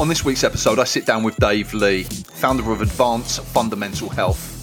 [0.00, 4.54] On this week's episode, I sit down with Dave Lee, founder of Advanced Fundamental Health.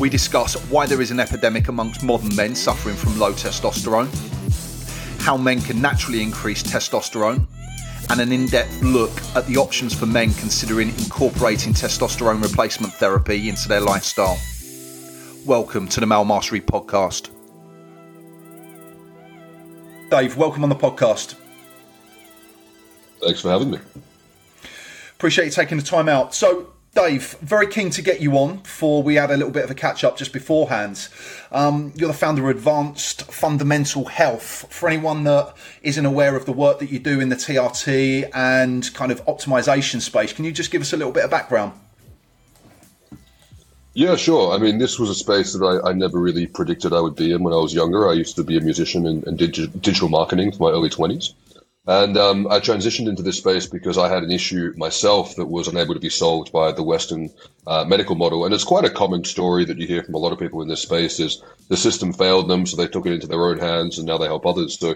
[0.00, 4.08] We discuss why there is an epidemic amongst modern men suffering from low testosterone,
[5.20, 7.46] how men can naturally increase testosterone,
[8.08, 13.50] and an in depth look at the options for men considering incorporating testosterone replacement therapy
[13.50, 14.38] into their lifestyle.
[15.44, 17.28] Welcome to the Male Mastery Podcast.
[20.10, 21.34] Dave, welcome on the podcast.
[23.20, 23.78] Thanks for having me.
[25.20, 26.34] Appreciate you taking the time out.
[26.34, 29.70] So, Dave, very keen to get you on before we had a little bit of
[29.70, 31.08] a catch up just beforehand.
[31.52, 34.66] Um, you're the founder of Advanced Fundamental Health.
[34.70, 38.94] For anyone that isn't aware of the work that you do in the TRT and
[38.94, 41.74] kind of optimization space, can you just give us a little bit of background?
[43.92, 44.54] Yeah, sure.
[44.54, 47.32] I mean, this was a space that I, I never really predicted I would be
[47.32, 48.08] in when I was younger.
[48.08, 51.34] I used to be a musician and, and digi- digital marketing for my early 20s.
[51.90, 55.66] And um, I transitioned into this space because I had an issue myself that was
[55.66, 57.30] unable to be solved by the Western
[57.66, 58.44] uh, medical model.
[58.44, 60.68] And it's quite a common story that you hear from a lot of people in
[60.68, 63.98] this space is the system failed them, so they took it into their own hands,
[63.98, 64.78] and now they help others.
[64.78, 64.94] So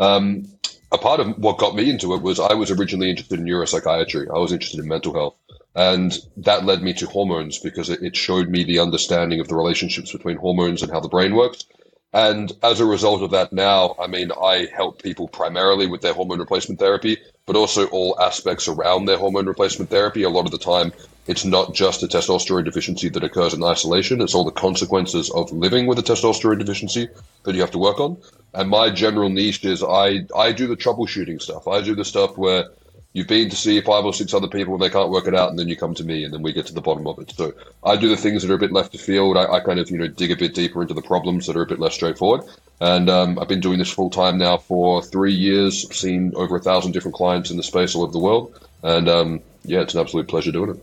[0.00, 0.48] um,
[0.90, 4.26] a part of what got me into it was I was originally interested in neuropsychiatry.
[4.28, 5.36] I was interested in mental health.
[5.76, 10.10] And that led me to hormones because it showed me the understanding of the relationships
[10.10, 11.66] between hormones and how the brain works.
[12.12, 16.12] And as a result of that, now, I mean, I help people primarily with their
[16.12, 20.22] hormone replacement therapy, but also all aspects around their hormone replacement therapy.
[20.22, 20.92] A lot of the time,
[21.26, 25.50] it's not just a testosterone deficiency that occurs in isolation, it's all the consequences of
[25.52, 27.08] living with a testosterone deficiency
[27.44, 28.18] that you have to work on.
[28.52, 31.66] And my general niche is I, I do the troubleshooting stuff.
[31.66, 32.68] I do the stuff where
[33.14, 35.50] You've been to see five or six other people and they can't work it out,
[35.50, 37.32] and then you come to me, and then we get to the bottom of it.
[37.32, 37.52] So
[37.84, 39.36] I do the things that are a bit left of field.
[39.36, 41.62] I, I kind of you know dig a bit deeper into the problems that are
[41.62, 42.42] a bit less straightforward.
[42.80, 45.94] And um, I've been doing this full time now for three years.
[45.94, 49.40] Seen over a thousand different clients in the space all over the world, and um,
[49.64, 50.82] yeah, it's an absolute pleasure doing it.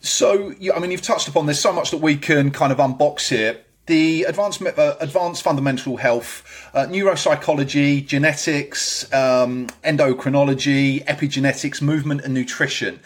[0.00, 3.28] So, I mean, you've touched upon there's so much that we can kind of unbox
[3.28, 12.32] here the advanced uh, advanced fundamental health, uh, neuropsychology, genetics, um, endocrinology, epigenetics, movement, and
[12.32, 13.00] nutrition.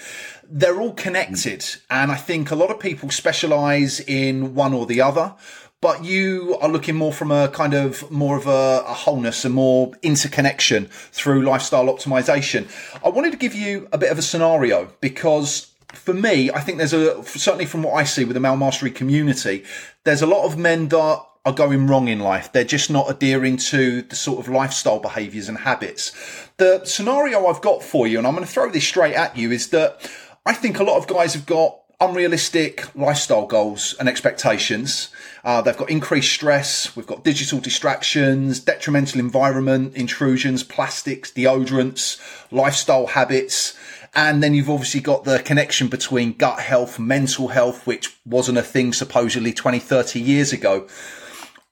[0.48, 5.00] They're all connected, and I think a lot of people specialize in one or the
[5.00, 5.34] other.
[5.82, 9.54] But you are looking more from a kind of more of a, a wholeness and
[9.54, 12.66] more interconnection through lifestyle optimization.
[13.04, 16.79] I wanted to give you a bit of a scenario because for me, I think
[16.79, 19.65] there's a certainly from what I see with the male mastery community,
[20.05, 22.51] there's a lot of men that are going wrong in life.
[22.53, 26.13] They're just not adhering to the sort of lifestyle behaviors and habits.
[26.57, 29.53] The scenario I've got for you, and I'm going to throw this straight at you,
[29.53, 30.11] is that
[30.45, 35.09] I think a lot of guys have got unrealistic lifestyle goals and expectations.
[35.45, 36.95] Uh, they've got increased stress.
[36.95, 42.21] We've got digital distractions, detrimental environment intrusions, plastics, deodorants,
[42.51, 43.79] lifestyle habits.
[44.16, 48.62] And then you've obviously got the connection between gut health, mental health, which wasn't a
[48.62, 50.88] thing supposedly 20, 30 years ago.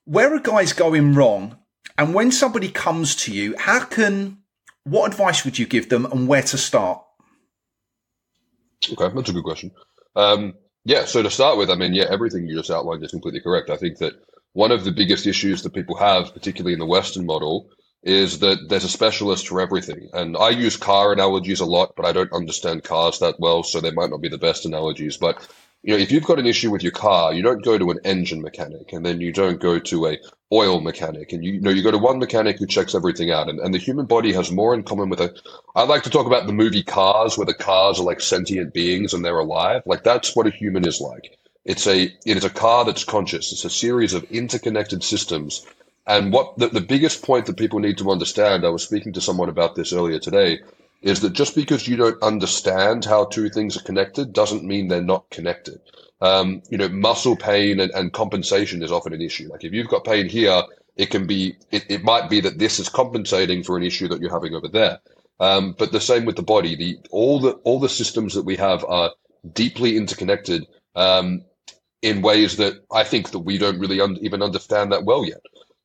[0.05, 1.57] Where are guys going wrong?
[1.97, 4.43] And when somebody comes to you, how can,
[4.85, 7.03] what advice would you give them and where to start?
[8.93, 9.71] Okay, that's a good question.
[10.15, 10.53] Um,
[10.85, 13.71] yeah, so to start with, I mean, yeah, everything you just outlined is completely correct.
[13.71, 14.13] I think that
[14.53, 17.71] one of the biggest issues that people have, particularly in the Western model,
[18.05, 20.11] is that there's a specialist for everything.
[20.13, 23.81] And I use car analogies a lot, but I don't understand cars that well, so
[23.81, 25.17] they might not be the best analogies.
[25.17, 25.49] But
[25.83, 27.99] you know, if you've got an issue with your car, you don't go to an
[28.05, 30.19] engine mechanic, and then you don't go to a
[30.53, 33.49] oil mechanic, and you, you know, you go to one mechanic who checks everything out.
[33.49, 35.35] And, and the human body has more in common with a.
[35.75, 39.15] I like to talk about the movie Cars, where the cars are like sentient beings
[39.15, 39.83] and they're alive.
[39.87, 41.39] Like that's what a human is like.
[41.65, 43.51] It's a it is a car that's conscious.
[43.51, 45.67] It's a series of interconnected systems
[46.07, 49.21] and what the, the biggest point that people need to understand, I was speaking to
[49.21, 50.61] someone about this earlier today,
[51.03, 55.03] is that just because you don't understand how two things are connected doesn't mean they're
[55.03, 55.81] not connected.
[56.21, 59.49] Um, you know, muscle pain and, and compensation is often an issue.
[59.51, 60.63] Like if you've got pain here,
[60.97, 64.21] it can be, it, it might be that this is compensating for an issue that
[64.21, 65.01] you're having over there.
[65.41, 66.77] Um, but the same with the body.
[66.77, 69.11] The all the all the systems that we have are
[69.53, 71.45] deeply interconnected um,
[72.03, 75.43] in ways that I think that we don't really un- even understand that well yet.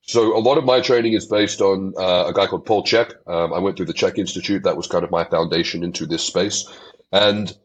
[0.10, 3.14] So a lot of my training is based on uh, a guy called Paul Chek.
[3.28, 4.64] Um, I went through the Chek Institute.
[4.64, 6.68] That was kind of my foundation into this space.
[7.12, 7.56] And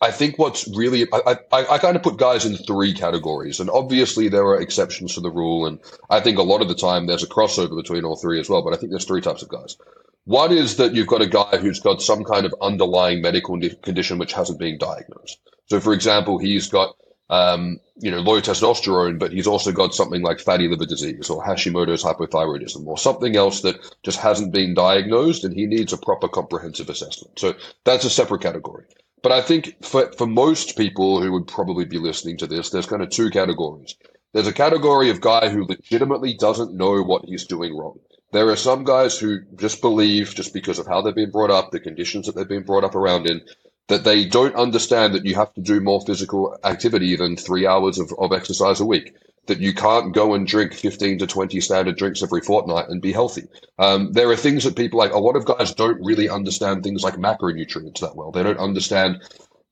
[0.00, 3.60] I think what's really, I, I, I, kind of put guys in three categories.
[3.60, 5.66] And obviously there are exceptions to the rule.
[5.66, 5.78] And
[6.08, 8.62] I think a lot of the time there's a crossover between all three as well.
[8.62, 9.76] But I think there's three types of guys.
[10.24, 14.16] One is that you've got a guy who's got some kind of underlying medical condition
[14.16, 15.38] which hasn't been diagnosed.
[15.66, 16.96] So for example, he's got
[17.32, 21.42] um, you know, low testosterone, but he's also got something like fatty liver disease or
[21.42, 26.28] Hashimoto's hypothyroidism or something else that just hasn't been diagnosed and he needs a proper
[26.28, 27.38] comprehensive assessment.
[27.38, 28.84] So that's a separate category.
[29.22, 32.86] But I think for, for most people who would probably be listening to this, there's
[32.86, 33.96] kind of two categories.
[34.34, 37.98] There's a category of guy who legitimately doesn't know what he's doing wrong.
[38.32, 41.70] There are some guys who just believe, just because of how they've been brought up,
[41.70, 43.40] the conditions that they've been brought up around in,
[43.88, 47.98] that they don't understand that you have to do more physical activity than three hours
[47.98, 49.14] of, of exercise a week.
[49.46, 53.10] That you can't go and drink 15 to 20 standard drinks every fortnight and be
[53.10, 53.42] healthy.
[53.76, 57.02] Um, there are things that people like, a lot of guys don't really understand things
[57.02, 58.30] like macronutrients that well.
[58.30, 59.20] They don't understand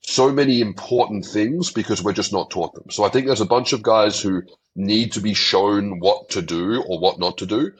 [0.03, 2.91] so many important things because we're just not taught them.
[2.91, 4.43] So I think there's a bunch of guys who
[4.75, 7.71] need to be shown what to do or what not to do.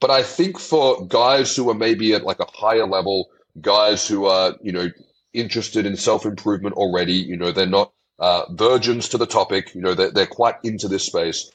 [0.00, 3.30] But I think for guys who are maybe at like a higher level,
[3.60, 4.90] guys who are, you know,
[5.34, 7.14] interested in self improvement already.
[7.14, 9.74] You know, they're not uh, virgins to the topic.
[9.74, 11.50] You know, they're, they're quite into this space.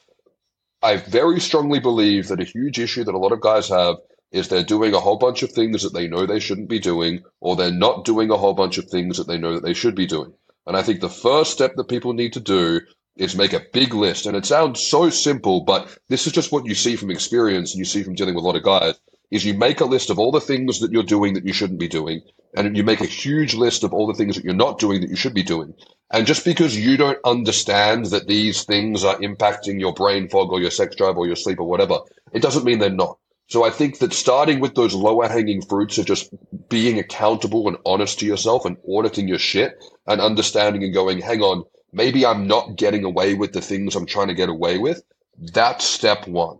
[0.82, 3.96] I very strongly believe that a huge issue that a lot of guys have
[4.30, 7.24] is they're doing a whole bunch of things that they know they shouldn't be doing,
[7.40, 9.94] or they're not doing a whole bunch of things that they know that they should
[9.94, 10.32] be doing.
[10.66, 12.80] And I think the first step that people need to do
[13.16, 14.26] is make a big list.
[14.26, 17.78] And it sounds so simple, but this is just what you see from experience and
[17.78, 18.94] you see from dealing with a lot of guys
[19.30, 21.80] is you make a list of all the things that you're doing that you shouldn't
[21.80, 22.22] be doing,
[22.56, 25.10] and you make a huge list of all the things that you're not doing that
[25.10, 25.74] you should be doing.
[26.10, 30.60] And just because you don't understand that these things are impacting your brain fog or
[30.60, 31.98] your sex drive or your sleep or whatever,
[32.32, 33.18] it doesn't mean they're not.
[33.48, 36.30] So I think that starting with those lower hanging fruits of just
[36.68, 41.40] being accountable and honest to yourself and auditing your shit and understanding and going, hang
[41.40, 45.02] on, maybe I'm not getting away with the things I'm trying to get away with.
[45.38, 46.58] That's step one.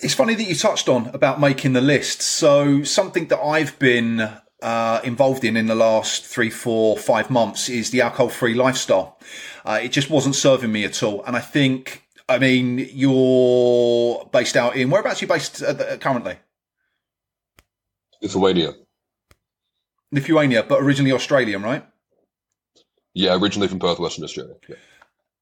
[0.00, 2.22] It's funny that you touched on about making the list.
[2.22, 4.30] So something that I've been
[4.62, 9.18] uh, involved in in the last three, four, five months is the alcohol-free lifestyle.
[9.64, 12.04] Uh, it just wasn't serving me at all, and I think.
[12.30, 15.22] I mean, you're based out in whereabouts?
[15.22, 16.36] Are you based uh, currently?
[18.20, 18.74] Lithuania.
[20.12, 21.86] Lithuania, but originally Australian, right?
[23.14, 24.56] Yeah, originally from Perth, Western Australia.
[24.68, 24.76] Yeah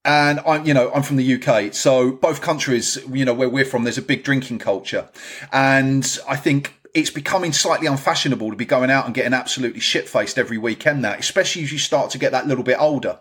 [0.06, 1.74] and I'm, you know, I'm from the UK.
[1.74, 5.08] So both countries, you know, where we're from, there's a big drinking culture.
[5.52, 10.08] And I think it's becoming slightly unfashionable to be going out and getting absolutely shit
[10.08, 13.18] faced every weekend now, especially as you start to get that little bit older.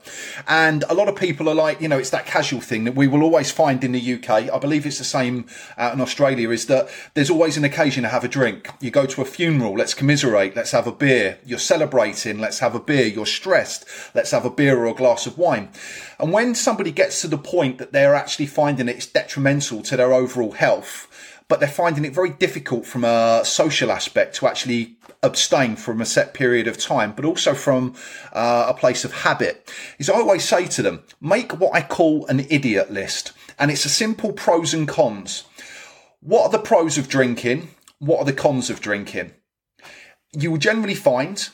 [0.48, 3.08] And a lot of people are like, you know, it's that casual thing that we
[3.08, 4.30] will always find in the UK.
[4.30, 5.46] I believe it's the same
[5.78, 8.70] out in Australia is that there's always an occasion to have a drink.
[8.80, 11.40] You go to a funeral, let's commiserate, let's have a beer.
[11.46, 13.08] You're celebrating, let's have a beer.
[13.08, 13.86] You're stressed,
[14.16, 15.68] let's have a beer or a glass of wine.
[16.18, 20.14] And when somebody gets to the point that they're actually finding it's detrimental to their
[20.14, 21.10] overall health,
[21.48, 26.06] but they're finding it very difficult from a social aspect to actually abstain from a
[26.06, 27.94] set period of time, but also from
[28.34, 29.72] uh, a place of habit.
[30.00, 33.32] Is I always say to them, make what I call an idiot list.
[33.60, 35.44] And it's a simple pros and cons.
[36.20, 37.70] What are the pros of drinking?
[38.00, 39.32] What are the cons of drinking?
[40.34, 41.48] You will generally find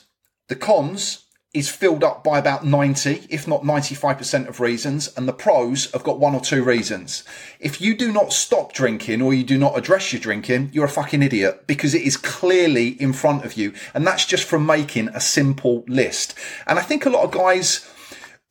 [0.48, 5.34] the cons is filled up by about 90, if not 95% of reasons, and the
[5.34, 7.24] pros have got one or two reasons.
[7.60, 10.88] If you do not stop drinking or you do not address your drinking, you're a
[10.88, 13.74] fucking idiot because it is clearly in front of you.
[13.92, 16.34] And that's just from making a simple list.
[16.66, 17.86] And I think a lot of guys,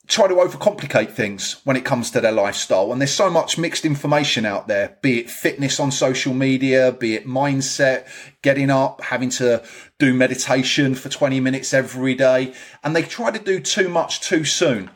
[0.08, 2.92] try to overcomplicate things when it comes to their lifestyle.
[2.92, 7.16] And there's so much mixed information out there, be it fitness on social media, be
[7.16, 8.08] it mindset,
[8.42, 9.64] getting up, having to
[10.00, 12.54] do meditation for 20 minutes every day.
[12.84, 14.90] And they try to do too much too soon.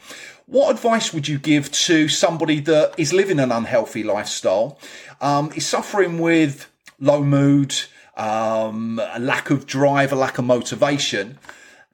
[0.47, 4.77] What advice would you give to somebody that is living an unhealthy lifestyle,
[5.21, 7.73] um, is suffering with low mood,
[8.15, 11.39] um, a lack of drive, a lack of motivation?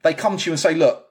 [0.02, 1.01] They come to you and say, look,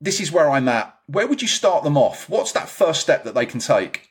[0.00, 0.96] this is where I'm at.
[1.06, 2.28] Where would you start them off?
[2.28, 4.10] What's that first step that they can take?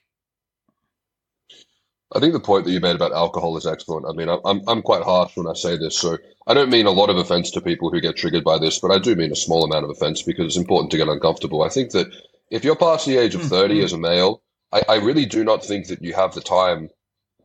[2.16, 4.06] I think the point that you made about alcohol is excellent.
[4.08, 6.18] I mean, I'm I'm quite harsh when I say this, so
[6.48, 8.92] I don't mean a lot of offense to people who get triggered by this, but
[8.92, 11.62] I do mean a small amount of offense because it's important to get uncomfortable.
[11.62, 12.08] I think that
[12.50, 13.84] if you're past the age of 30 mm-hmm.
[13.84, 14.42] as a male,
[14.72, 16.90] I, I really do not think that you have the time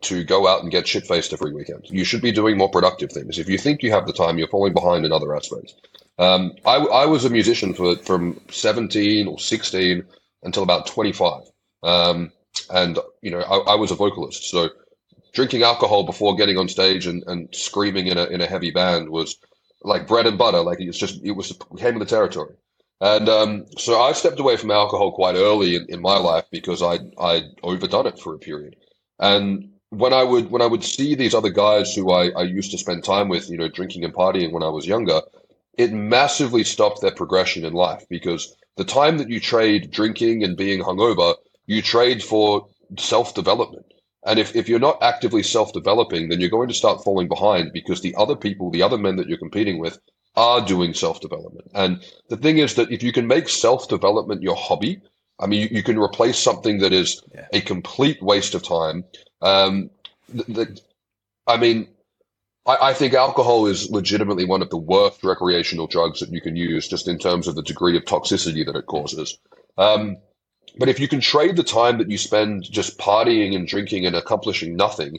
[0.03, 1.85] to go out and get shit faced every weekend.
[1.91, 3.39] You should be doing more productive things.
[3.39, 5.75] If you think you have the time, you're falling behind in other aspects.
[6.19, 10.05] Um, I, I was a musician for from 17 or 16
[10.43, 11.43] until about 25.
[11.83, 12.31] Um,
[12.71, 14.49] and, you know, I, I, was a vocalist.
[14.49, 14.71] So
[15.33, 19.11] drinking alcohol before getting on stage and, and screaming in a, in a heavy band
[19.11, 19.37] was
[19.83, 20.61] like bread and butter.
[20.61, 22.55] Like it's just, it was, came with the territory.
[23.01, 26.83] And um, so I stepped away from alcohol quite early in, in my life because
[26.83, 28.77] I I overdone it for a period.
[29.19, 32.71] And when I would when I would see these other guys who I, I used
[32.71, 35.21] to spend time with, you know, drinking and partying when I was younger,
[35.77, 40.57] it massively stopped their progression in life because the time that you trade drinking and
[40.57, 41.35] being hungover,
[41.67, 43.87] you trade for self development.
[44.27, 47.73] And if, if you're not actively self developing, then you're going to start falling behind
[47.73, 49.99] because the other people, the other men that you're competing with,
[50.37, 51.71] are doing self development.
[51.75, 55.01] And the thing is that if you can make self development your hobby,
[55.39, 57.47] I mean, you, you, can replace something that is yeah.
[57.53, 59.05] a complete waste of time.
[59.43, 59.91] Um,
[60.29, 60.81] the, the,
[61.47, 61.89] I mean,
[62.67, 66.57] I, I, think alcohol is legitimately one of the worst recreational drugs that you can
[66.57, 69.39] use, just in terms of the degree of toxicity that it causes.
[69.77, 70.17] Um,
[70.79, 74.17] but if you can trade the time that you spend just partying and drinking and
[74.17, 75.19] accomplishing nothing,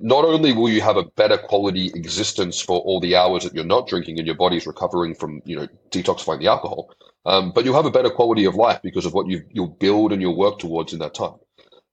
[0.00, 3.64] not only will you have a better quality existence for all the hours that you're
[3.64, 6.90] not drinking and your body's recovering from, you know, detoxifying the alcohol,
[7.24, 10.12] um, but you'll have a better quality of life because of what you you'll build
[10.12, 11.34] and you'll work towards in that time.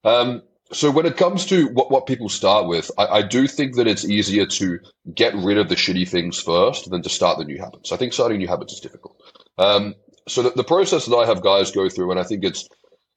[0.04, 3.76] Um, so when it comes to what, what people start with, I, I, do think
[3.76, 4.80] that it's easier to
[5.14, 7.92] get rid of the shitty things first than to start the new habits.
[7.92, 9.16] I think starting new habits is difficult.
[9.58, 9.96] Um,
[10.28, 12.68] so the, the process that I have guys go through, and I think it's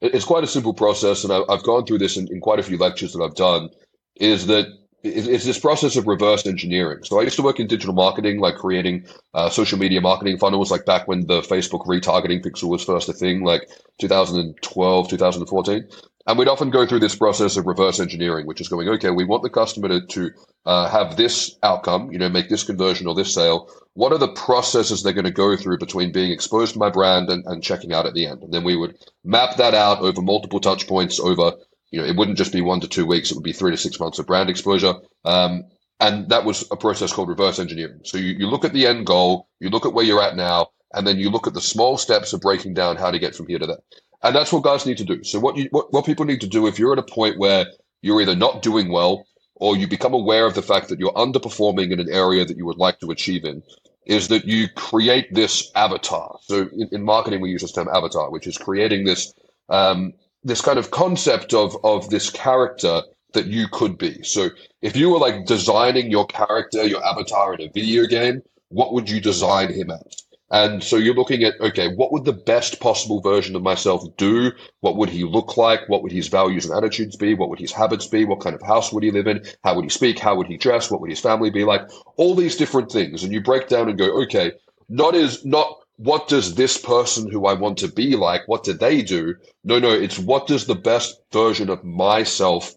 [0.00, 2.76] it's quite a simple process, and I've gone through this in, in quite a few
[2.76, 3.70] lectures that I've done,
[4.16, 4.66] is that
[5.02, 7.04] it's this process of reverse engineering.
[7.04, 10.70] So I used to work in digital marketing, like creating uh, social media marketing funnels,
[10.70, 15.88] like back when the Facebook retargeting pixel was first a thing, like 2012, 2014.
[16.28, 19.24] And we'd often go through this process of reverse engineering, which is going, okay, we
[19.24, 20.30] want the customer to, to
[20.64, 23.70] uh, have this outcome, you know, make this conversion or this sale.
[23.94, 27.30] What are the processes they're going to go through between being exposed to my brand
[27.30, 28.42] and, and checking out at the end?
[28.42, 31.52] And then we would map that out over multiple touch points over,
[31.96, 33.30] you know, it wouldn't just be one to two weeks.
[33.30, 34.96] It would be three to six months of brand exposure.
[35.24, 35.64] Um,
[35.98, 38.00] and that was a process called reverse engineering.
[38.04, 40.68] So you, you look at the end goal, you look at where you're at now,
[40.92, 43.46] and then you look at the small steps of breaking down how to get from
[43.46, 43.78] here to there.
[44.22, 45.24] And that's what guys need to do.
[45.24, 47.64] So what you what, what people need to do if you're at a point where
[48.02, 49.24] you're either not doing well
[49.54, 52.66] or you become aware of the fact that you're underperforming in an area that you
[52.66, 53.62] would like to achieve in,
[54.04, 56.38] is that you create this avatar.
[56.42, 59.32] So in, in marketing, we use this term avatar, which is creating this
[59.70, 60.12] um,
[60.46, 64.22] this kind of concept of of this character that you could be.
[64.22, 64.48] So
[64.80, 69.10] if you were like designing your character, your avatar in a video game, what would
[69.10, 70.22] you design him as?
[70.50, 74.52] And so you're looking at, okay, what would the best possible version of myself do?
[74.80, 75.88] What would he look like?
[75.88, 77.34] What would his values and attitudes be?
[77.34, 78.24] What would his habits be?
[78.24, 79.44] What kind of house would he live in?
[79.64, 80.20] How would he speak?
[80.20, 80.88] How would he dress?
[80.88, 81.82] What would his family be like?
[82.16, 83.24] All these different things.
[83.24, 84.52] And you break down and go, okay,
[84.88, 88.80] not is not what does this person who I want to be like, what did
[88.80, 89.34] they do?
[89.64, 92.74] No, no, it's what does the best version of myself?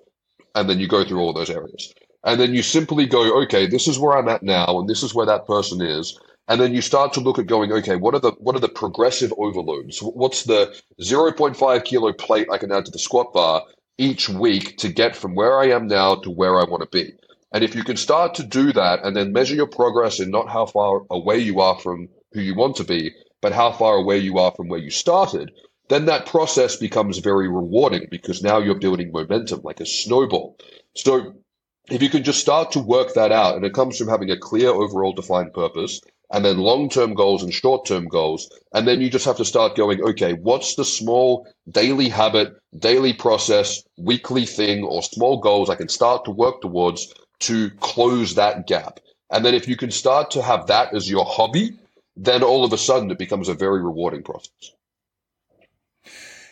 [0.56, 1.94] And then you go through all those areas.
[2.24, 5.14] And then you simply go, okay, this is where I'm at now, and this is
[5.14, 8.20] where that person is and then you start to look at going, okay, what are
[8.20, 10.00] the what are the progressive overloads?
[10.00, 13.64] What's the 0.5 kilo plate I can add to the squat bar
[14.00, 17.14] each week to get from where I am now to where I want to be?
[17.54, 20.50] And if you can start to do that and then measure your progress in not
[20.50, 24.18] how far away you are from who you want to be, but how far away
[24.18, 25.52] you are from where you started,
[25.90, 30.58] then that process becomes very rewarding because now you're building momentum like a snowball.
[30.96, 31.34] So
[31.90, 34.38] if you can just start to work that out, and it comes from having a
[34.38, 36.00] clear overall defined purpose,
[36.32, 38.50] and then long term goals and short term goals.
[38.74, 43.14] And then you just have to start going, okay, what's the small daily habit, daily
[43.14, 48.68] process, weekly thing, or small goals I can start to work towards to close that
[48.68, 49.00] gap?
[49.32, 51.79] And then if you can start to have that as your hobby,
[52.22, 54.74] then all of a sudden it becomes a very rewarding process.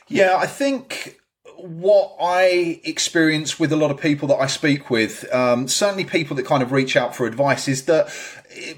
[0.08, 1.18] Yeah, I think
[1.58, 6.38] what I experience with a lot of people that I speak with, um, certainly people
[6.38, 8.08] that kind of reach out for advice, is that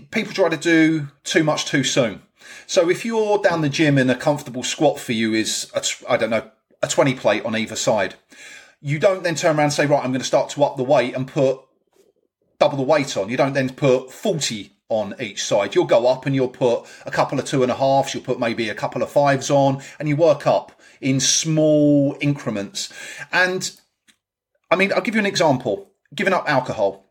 [0.10, 2.24] people try to do too much too soon.
[2.66, 5.72] So if you're down the gym and a comfortable squat for you is,
[6.10, 6.50] I don't know,
[6.82, 8.16] a 20 plate on either side,
[8.82, 10.84] you don't then turn around and say, right, I'm going to start to up the
[10.84, 11.60] weight and put
[12.58, 13.30] double the weight on.
[13.30, 15.76] You don't then put 40 on each side.
[15.76, 18.40] You'll go up and you'll put a couple of two and a halves, you'll put
[18.40, 22.92] maybe a couple of fives on, and you work up in small increments.
[23.32, 23.72] And
[24.70, 25.92] I mean, I'll give you an example.
[26.14, 27.09] Giving up alcohol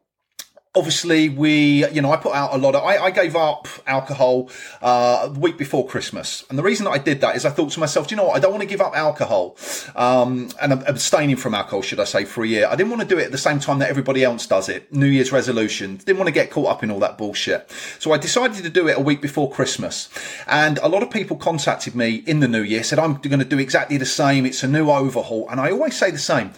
[0.79, 4.49] obviously we you know i put out a lot of i, I gave up alcohol
[4.81, 6.45] uh, the week before christmas.
[6.49, 8.29] And the reason that i did that is i thought to myself do you know
[8.29, 8.37] what?
[8.37, 9.57] I don't want to give up alcohol
[9.97, 12.69] um, and i'm abstaining from alcohol should i say for a year.
[12.69, 14.93] I didn't want to do it at the same time that everybody else does it.
[14.93, 17.69] New year's resolution didn't want to get caught up in all that bullshit.
[17.99, 20.09] So i decided to do it a week before christmas.
[20.47, 23.45] And a lot of people contacted me in the new year said i'm going to
[23.45, 24.47] do exactly the same.
[24.47, 25.49] It's a new overhaul.
[25.51, 26.53] And i always say the same.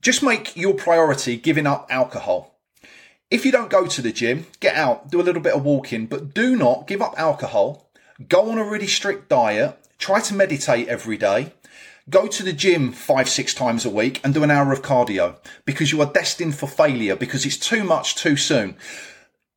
[0.00, 2.51] Just make your priority giving up alcohol
[3.32, 6.04] if you don't go to the gym, get out, do a little bit of walking,
[6.04, 7.88] but do not give up alcohol.
[8.28, 9.78] Go on a really strict diet.
[9.98, 11.54] Try to meditate every day.
[12.10, 15.38] Go to the gym five, six times a week and do an hour of cardio
[15.64, 18.76] because you are destined for failure because it's too much too soon.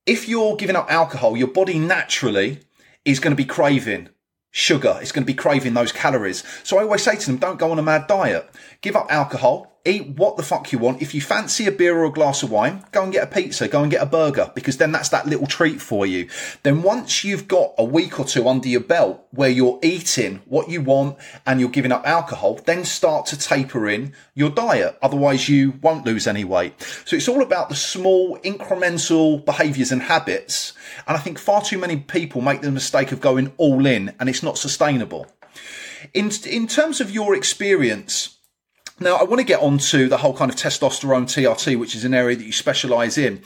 [0.05, 2.59] If you're giving up alcohol, your body naturally
[3.03, 4.07] is going to be craving
[4.51, 4.99] sugar.
[5.01, 6.45] It's going to be craving those calories.
[6.63, 8.49] So I always say to them, don't go on a mad diet.
[8.79, 9.74] Give up alcohol.
[9.87, 11.01] Eat what the fuck you want.
[11.01, 13.67] If you fancy a beer or a glass of wine, go and get a pizza,
[13.67, 16.27] go and get a burger, because then that's that little treat for you.
[16.63, 20.69] Then once you've got a week or two under your belt where you're eating what
[20.69, 24.97] you want and you're giving up alcohol, then start to taper in your diet.
[25.03, 26.81] Otherwise you won't lose any weight.
[27.05, 30.73] So it's all about the small incremental behaviors and habits.
[31.07, 34.29] And I think far too many people make the mistake of going all in and
[34.29, 35.27] it's not sustainable.
[36.13, 38.34] In, in terms of your experience,
[38.99, 42.05] now, I want to get on to the whole kind of testosterone TRT, which is
[42.05, 43.41] an area that you specialize in.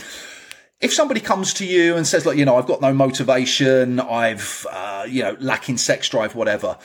[0.79, 4.65] If somebody comes to you and says, like, you know, I've got no motivation, I've,
[4.69, 6.77] uh, you know, lacking sex drive, whatever,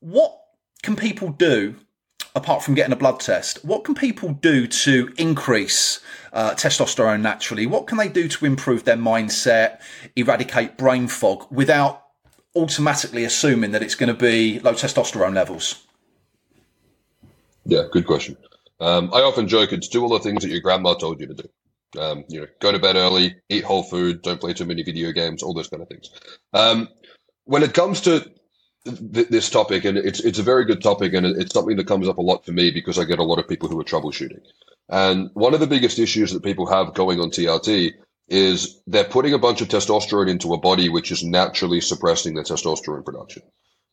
[0.00, 0.38] what
[0.82, 1.74] can people do
[2.36, 3.64] apart from getting a blood test?
[3.64, 6.00] What can people do to increase
[6.32, 7.66] uh, testosterone naturally?
[7.66, 9.80] What can they do to improve their mindset,
[10.14, 12.04] eradicate brain fog without
[12.54, 15.85] automatically assuming that it's going to be low testosterone levels?
[17.66, 18.36] Yeah, good question.
[18.80, 21.34] Um, I often joke it's do all the things that your grandma told you to
[21.34, 22.00] do.
[22.00, 25.12] Um, you know, go to bed early, eat whole food, don't play too many video
[25.12, 26.10] games, all those kind of things.
[26.52, 26.88] Um,
[27.44, 28.20] when it comes to
[28.84, 32.08] th- this topic, and it's it's a very good topic, and it's something that comes
[32.08, 34.40] up a lot for me because I get a lot of people who are troubleshooting.
[34.90, 37.94] And one of the biggest issues that people have going on TRT
[38.28, 42.44] is they're putting a bunch of testosterone into a body which is naturally suppressing their
[42.44, 43.42] testosterone production.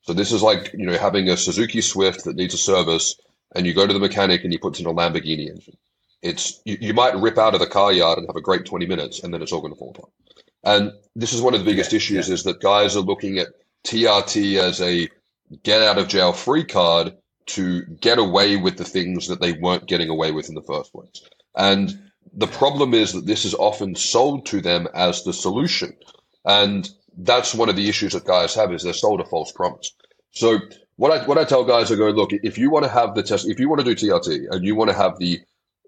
[0.03, 3.15] So this is like you know having a Suzuki Swift that needs a service
[3.55, 5.77] and you go to the mechanic and he puts in a Lamborghini engine.
[6.21, 8.85] It's you, you might rip out of the car yard and have a great 20
[8.85, 10.11] minutes and then it's all going to fall apart.
[10.63, 12.33] And this is one of the biggest yeah, issues yeah.
[12.33, 13.47] is that guys are looking at
[13.83, 15.09] TRT as a
[15.63, 19.87] get out of jail free card to get away with the things that they weren't
[19.87, 21.21] getting away with in the first place.
[21.55, 25.95] And the problem is that this is often sold to them as the solution.
[26.45, 29.93] And that's one of the issues that guys have is they're sold a false promise.
[30.31, 30.59] So
[30.95, 33.23] what I what I tell guys, I go, look, if you want to have the
[33.23, 35.41] test, if you want to do TRT and you want to have the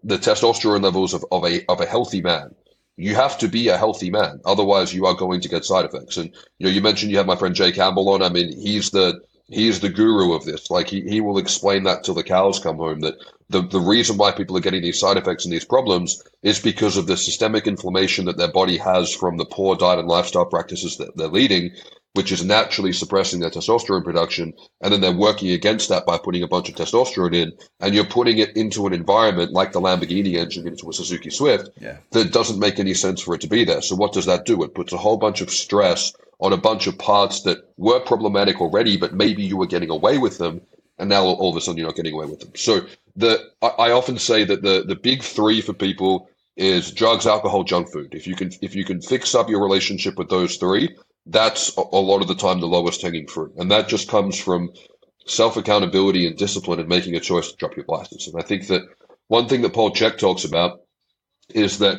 [0.04, 2.54] the testosterone levels of, of a of a healthy man,
[2.98, 4.40] you have to be a healthy man.
[4.46, 6.18] Otherwise, you are going to get side effects.
[6.18, 8.22] And you know, you mentioned you have my friend Jay Campbell on.
[8.22, 10.72] I mean, he's the he's the guru of this.
[10.72, 13.02] Like he, he will explain that till the cows come home.
[13.02, 13.16] That
[13.50, 16.98] the the reason why people are getting these side effects and these problems is because
[16.98, 20.98] of the systemic inflammation that their body has from the poor diet and lifestyle practices
[20.98, 21.72] that they're leading
[22.16, 24.54] which is naturally suppressing their testosterone production.
[24.82, 27.52] And then they're working against that by putting a bunch of testosterone in.
[27.82, 31.70] And you're putting it into an environment like the Lamborghini engine into a Suzuki Swift
[31.80, 31.98] yeah.
[32.12, 33.82] that doesn't make any sense for it to be there.
[33.82, 34.64] So what does that do?
[34.64, 38.62] It puts a whole bunch of stress on a bunch of parts that were problematic
[38.62, 40.62] already, but maybe you were getting away with them.
[40.98, 42.52] And now all of a sudden you're not getting away with them.
[42.56, 42.86] So
[43.18, 47.66] the, I, I often say that the, the big three for people is drugs, alcohol,
[47.66, 48.16] junk food.
[48.16, 51.82] If you can, if you can fix up your relationship with those three, that's a
[51.82, 53.54] lot of the time the lowest hanging fruit.
[53.58, 54.72] And that just comes from
[55.26, 58.28] self accountability and discipline and making a choice to drop your glasses.
[58.28, 58.84] And I think that
[59.28, 60.82] one thing that Paul Chek talks about
[61.50, 61.98] is that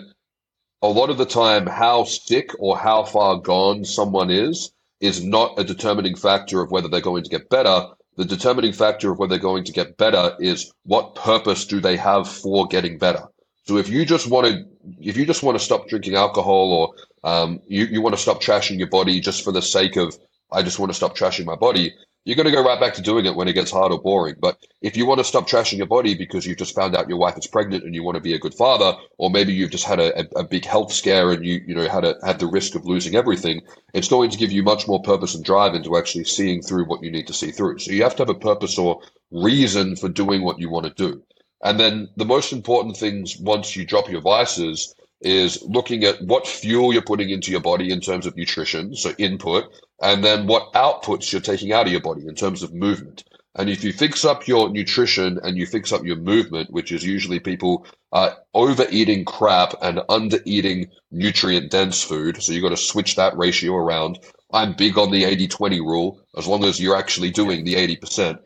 [0.83, 5.59] a lot of the time, how sick or how far gone someone is, is not
[5.59, 7.87] a determining factor of whether they're going to get better.
[8.17, 11.97] The determining factor of whether they're going to get better is what purpose do they
[11.97, 13.25] have for getting better.
[13.67, 14.65] So if you just want to,
[15.01, 18.41] if you just want to stop drinking alcohol or um, you, you want to stop
[18.41, 20.17] trashing your body just for the sake of,
[20.53, 21.93] I just want to stop trashing my body,
[22.25, 24.37] you're going to go right back to doing it when it gets hard or boring.
[24.39, 27.19] But if you want to stop trashing your body because you just found out your
[27.19, 29.85] wife is pregnant and you want to be a good father, or maybe you've just
[29.85, 32.47] had a, a, a big health scare and you, you know, had a, had the
[32.47, 33.63] risk of losing everything,
[33.95, 37.03] it's going to give you much more purpose and drive into actually seeing through what
[37.03, 37.79] you need to see through.
[37.81, 39.01] So you have to have a purpose or
[39.33, 41.23] reason for doing what you want to do.
[41.63, 46.47] And then the most important things once you drop your vices is looking at what
[46.47, 49.65] fuel you're putting into your body in terms of nutrition, so input,
[50.03, 53.25] and then what outputs you're taking out of your body in terms of movement.
[53.59, 57.03] And if you fix up your nutrition and you fix up your movement, which is
[57.03, 62.77] usually people uh, overeating crap and under eating nutrient dense food, so you've got to
[62.77, 64.19] switch that ratio around.
[64.53, 68.39] I'm big on the 80 20 rule, as long as you're actually doing the 80%.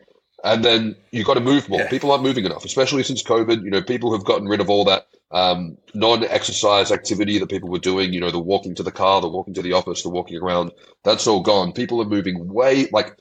[0.43, 1.81] And then you've got to move more.
[1.81, 1.89] Yeah.
[1.89, 3.63] People aren't moving enough, especially since COVID.
[3.63, 7.79] You know, people have gotten rid of all that um, non-exercise activity that people were
[7.79, 8.11] doing.
[8.11, 10.71] You know, the walking to the car, the walking to the office, the walking around.
[11.03, 11.73] That's all gone.
[11.73, 13.17] People are moving way like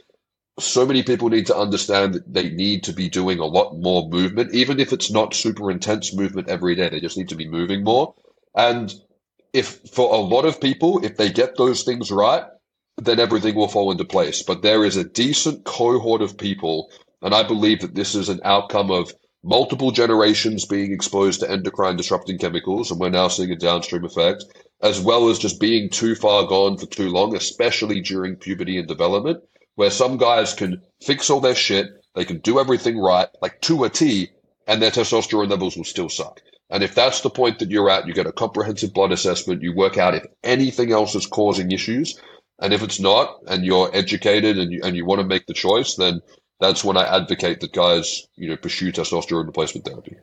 [0.59, 4.09] so many people need to understand that they need to be doing a lot more
[4.09, 6.88] movement, even if it's not super intense movement every day.
[6.88, 8.14] They just need to be moving more.
[8.54, 8.92] And
[9.52, 12.44] if for a lot of people, if they get those things right,
[12.96, 14.42] then everything will fall into place.
[14.42, 16.90] But there is a decent cohort of people
[17.22, 21.96] and I believe that this is an outcome of multiple generations being exposed to endocrine
[21.96, 24.44] disrupting chemicals, and we're now seeing a downstream effect,
[24.83, 28.88] as well as just being too far gone for too long, especially during puberty and
[28.88, 29.42] development,
[29.76, 33.85] where some guys can fix all their shit, they can do everything right, like to
[33.85, 34.30] a T,
[34.66, 36.40] and their testosterone levels will still suck.
[36.70, 39.74] And if that's the point that you're at, you get a comprehensive blood assessment, you
[39.74, 42.20] work out if anything else is causing issues.
[42.61, 45.54] And if it's not, and you're educated and you, and you want to make the
[45.54, 46.20] choice, then
[46.60, 50.16] that's when I advocate that guys, you know, pursue testosterone replacement therapy.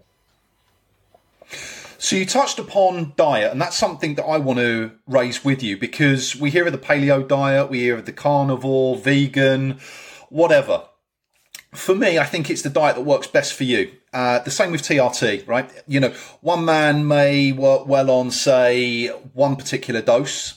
[1.99, 5.77] So you touched upon diet, and that's something that I want to raise with you
[5.77, 9.79] because we hear of the paleo diet, we hear of the carnivore, vegan,
[10.29, 10.83] whatever.
[11.73, 13.91] For me, I think it's the diet that works best for you.
[14.13, 15.69] Uh, the same with TRT, right?
[15.87, 20.53] You know, one man may work well on, say, one particular dose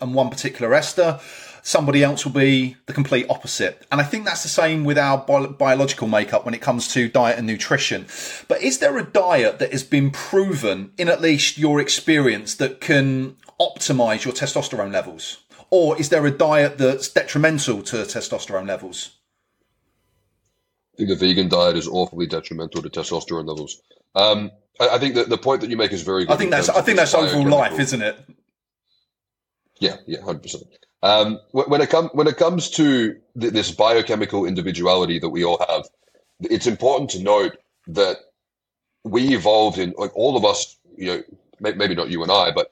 [0.00, 1.20] and one particular ester
[1.64, 3.84] somebody else will be the complete opposite.
[3.90, 7.08] And I think that's the same with our bi- biological makeup when it comes to
[7.08, 8.06] diet and nutrition.
[8.46, 12.80] But is there a diet that has been proven in at least your experience that
[12.80, 15.38] can optimize your testosterone levels?
[15.70, 19.16] Or is there a diet that's detrimental to testosterone levels?
[20.94, 23.80] I think the vegan diet is awfully detrimental to testosterone levels.
[24.14, 26.34] Um, I, I, think that the point that you make is very good.
[26.34, 28.16] I think that's I think that's overall life, isn't it?
[29.80, 30.64] Yeah, yeah, hundred percent.
[31.04, 35.62] Um, when it comes when it comes to th- this biochemical individuality that we all
[35.68, 35.84] have,
[36.40, 38.16] it's important to note that
[39.04, 40.78] we evolved in like all of us.
[40.96, 41.22] You know,
[41.60, 42.68] maybe not you and I, but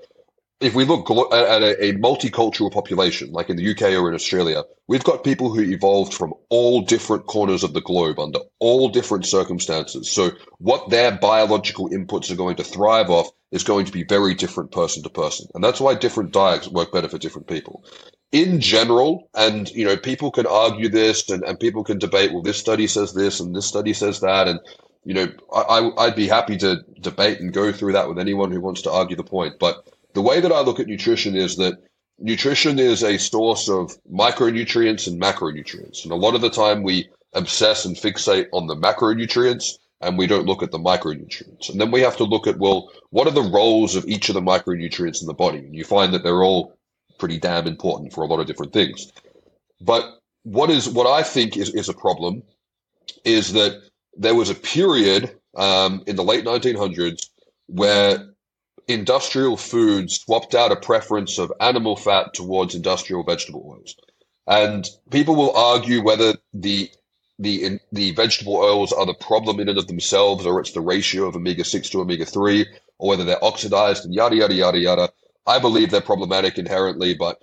[0.62, 4.62] if we look at a, a, multicultural population, like in the UK or in Australia,
[4.86, 9.26] we've got people who evolved from all different corners of the globe under all different
[9.26, 10.10] circumstances.
[10.10, 14.34] So what their biological inputs are going to thrive off is going to be very
[14.34, 15.48] different person to person.
[15.54, 17.84] And that's why different diets work better for different people.
[18.30, 22.42] In general, and you know, people can argue this and, and people can debate, well,
[22.42, 24.48] this study says this and this study says that.
[24.48, 24.60] And,
[25.04, 28.60] you know, I, I'd be happy to debate and go through that with anyone who
[28.60, 29.58] wants to argue the point.
[29.58, 31.74] But the way that I look at nutrition is that
[32.18, 36.04] nutrition is a source of micronutrients and macronutrients.
[36.04, 40.26] And a lot of the time we obsess and fixate on the macronutrients and we
[40.26, 41.70] don't look at the micronutrients.
[41.70, 44.34] And then we have to look at, well, what are the roles of each of
[44.34, 45.58] the micronutrients in the body?
[45.58, 46.76] And you find that they're all
[47.18, 49.12] pretty damn important for a lot of different things.
[49.80, 52.42] But what is what I think is, is a problem
[53.24, 53.80] is that
[54.16, 57.28] there was a period um, in the late 1900s
[57.66, 58.31] where
[58.88, 63.96] industrial foods swapped out a preference of animal fat towards industrial vegetable oils.
[64.46, 66.90] And people will argue whether the
[67.38, 71.26] the the vegetable oils are the problem in and of themselves, or it's the ratio
[71.26, 72.66] of omega six to omega three,
[72.98, 75.12] or whether they're oxidized and yada yada yada yada.
[75.46, 77.42] I believe they're problematic inherently, but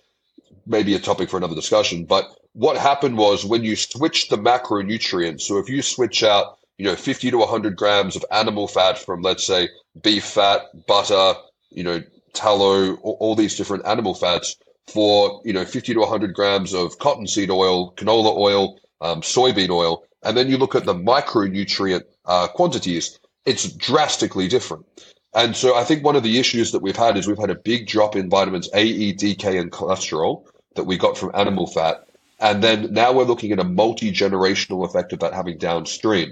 [0.65, 2.05] maybe a topic for another discussion.
[2.05, 6.85] But what happened was when you switch the macronutrients, so if you switch out, you
[6.85, 9.69] know, 50 to 100 grams of animal fat from, let's say,
[10.01, 11.33] beef fat, butter,
[11.69, 12.01] you know,
[12.33, 14.55] tallow, all, all these different animal fats
[14.87, 20.03] for, you know, 50 to 100 grams of cottonseed oil, canola oil, um, soybean oil,
[20.23, 24.85] and then you look at the micronutrient uh, quantities, it's drastically different.
[25.33, 27.55] And so I think one of the issues that we've had is we've had a
[27.55, 31.67] big drop in vitamins A, E, D, K, and cholesterol that we got from animal
[31.67, 32.03] fat.
[32.39, 36.31] And then now we're looking at a multi generational effect of that having downstream.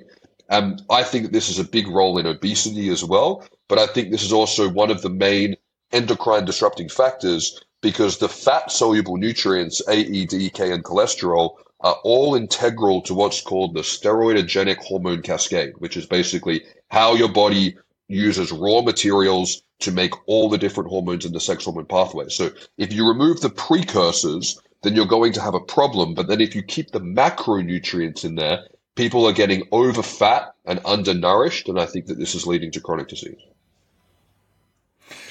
[0.50, 3.46] And I think this is a big role in obesity as well.
[3.68, 5.56] But I think this is also one of the main
[5.92, 12.00] endocrine disrupting factors because the fat soluble nutrients, A, E, D, K, and cholesterol, are
[12.04, 17.78] all integral to what's called the steroidogenic hormone cascade, which is basically how your body
[18.08, 22.30] uses raw materials to make all the different hormones in the sex hormone pathway.
[22.30, 26.14] So if you remove the precursors, then you're going to have a problem.
[26.14, 30.80] But then if you keep the macronutrients in there, people are getting over fat and
[30.80, 31.70] undernourished.
[31.70, 33.40] And I think that this is leading to chronic disease.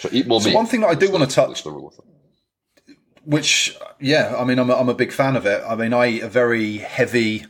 [0.01, 0.55] So eat more so meat.
[0.55, 1.65] One thing that I do want to touch,
[3.25, 5.63] which, yeah, I mean, I'm a, I'm a big fan of it.
[5.67, 7.45] I mean, I eat a very heavy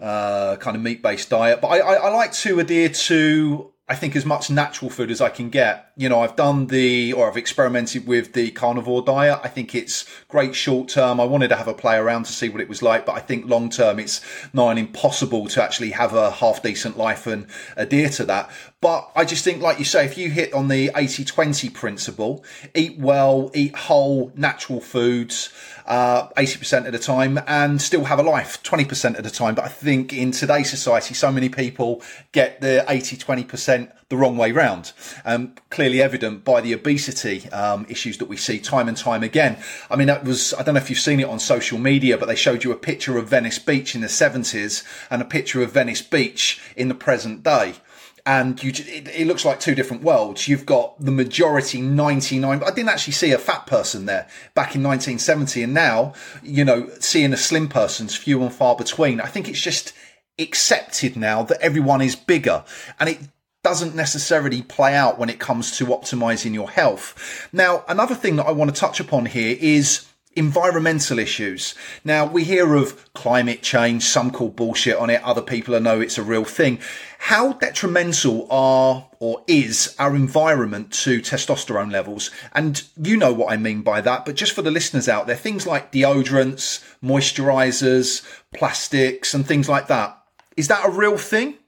[0.00, 3.94] uh, kind of meat based diet, but I, I, I like to adhere to I
[3.94, 5.92] think as much natural food as I can get.
[5.98, 9.40] You know, I've done the, or I've experimented with the carnivore diet.
[9.44, 11.20] I think it's great short term.
[11.20, 13.20] I wanted to have a play around to see what it was like, but I
[13.20, 14.22] think long term it's
[14.54, 18.50] nigh impossible to actually have a half decent life and adhere to that.
[18.80, 22.42] But I just think, like you say, if you hit on the 80 20 principle,
[22.74, 25.52] eat well, eat whole, natural foods,
[25.86, 29.54] uh, 80% of the time and still have a life 20% of the time.
[29.54, 32.02] But I think in today's society, so many people
[32.32, 34.92] get the 80 20% the wrong way round.
[35.24, 39.58] Um, clearly evident by the obesity um, issues that we see time and time again.
[39.90, 42.26] I mean, that was, I don't know if you've seen it on social media, but
[42.26, 45.72] they showed you a picture of Venice Beach in the 70s and a picture of
[45.72, 47.76] Venice Beach in the present day
[48.24, 50.46] and you it, it, looks like two different worlds.
[50.46, 52.62] You've got the majority 99.
[52.62, 56.88] I didn't actually see a fat person there back in 1970, and now you know
[57.00, 59.20] seeing a slim person's few and far between.
[59.20, 59.92] I think it's just
[60.38, 62.64] accepted now that everyone is bigger,
[63.00, 63.18] and it
[63.62, 67.48] doesn't necessarily play out when it comes to optimizing your health.
[67.52, 71.74] Now, another thing that I want to touch upon here is environmental issues.
[72.04, 76.18] Now, we hear of climate change, some call bullshit on it, other people know it's
[76.18, 76.78] a real thing.
[77.18, 82.30] How detrimental are or is our environment to testosterone levels?
[82.52, 85.36] And you know what I mean by that, but just for the listeners out there,
[85.36, 90.18] things like deodorants, moisturizers, plastics, and things like that.
[90.56, 91.58] Is that a real thing?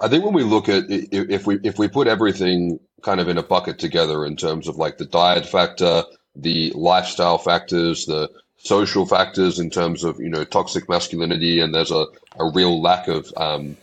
[0.00, 3.38] I think when we look at if we if we put everything kind of in
[3.38, 6.04] a bucket together in terms of like the diet factor,
[6.36, 11.90] the lifestyle factors, the social factors in terms of you know toxic masculinity, and there's
[11.90, 12.06] a,
[12.38, 13.76] a real lack of um,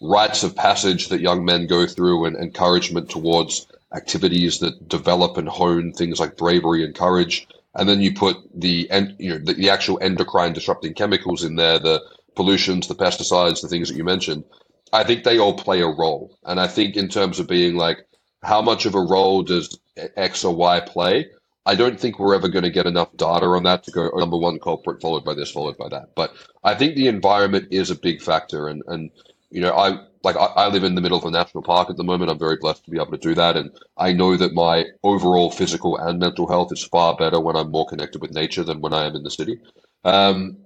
[0.00, 5.48] rites of passage that young men go through and encouragement towards activities that develop and
[5.48, 7.46] hone things like bravery and courage.
[7.74, 11.78] And then you put the you know the, the actual endocrine disrupting chemicals in there,
[11.78, 12.02] the
[12.36, 14.44] pollutions, the pesticides, the things that you mentioned.
[14.92, 16.36] I think they all play a role.
[16.44, 17.98] And I think in terms of being like,
[18.42, 19.78] how much of a role does
[20.16, 21.26] X or Y play?
[21.66, 24.18] I don't think we're ever going to get enough data on that to go oh,
[24.18, 26.14] number one culprit followed by this followed by that.
[26.14, 29.10] But I think the environment is a big factor, and and
[29.50, 31.98] you know I like I, I, live in the middle of a national park at
[31.98, 32.30] the moment.
[32.30, 35.50] I'm very blessed to be able to do that, and I know that my overall
[35.50, 38.94] physical and mental health is far better when I'm more connected with nature than when
[38.94, 39.60] I am in the city.
[40.04, 40.56] Um,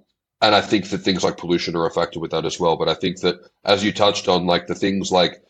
[0.43, 2.75] and I think that things like pollution are a factor with that as well.
[2.75, 5.41] But I think that as you touched on, like the things like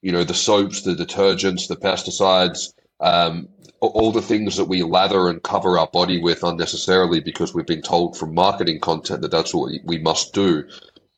[0.00, 2.72] you know the soaps, the detergents, the pesticides.
[3.00, 3.48] Um,
[3.80, 7.82] all the things that we lather and cover our body with unnecessarily because we've been
[7.82, 10.64] told from marketing content that that's what we must do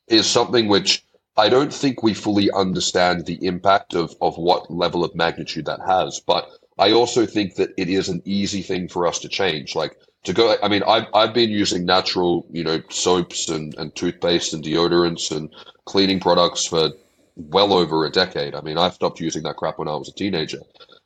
[0.08, 1.02] is something which
[1.38, 5.80] I don't think we fully understand the impact of, of what level of magnitude that
[5.86, 6.20] has.
[6.20, 9.74] But I also think that it is an easy thing for us to change.
[9.74, 13.94] Like to go, I mean, I've, I've been using natural, you know, soaps and, and
[13.94, 15.50] toothpaste and deodorants and
[15.86, 16.90] cleaning products for
[17.36, 18.54] well over a decade.
[18.54, 20.60] I mean, I stopped using that crap when I was a teenager.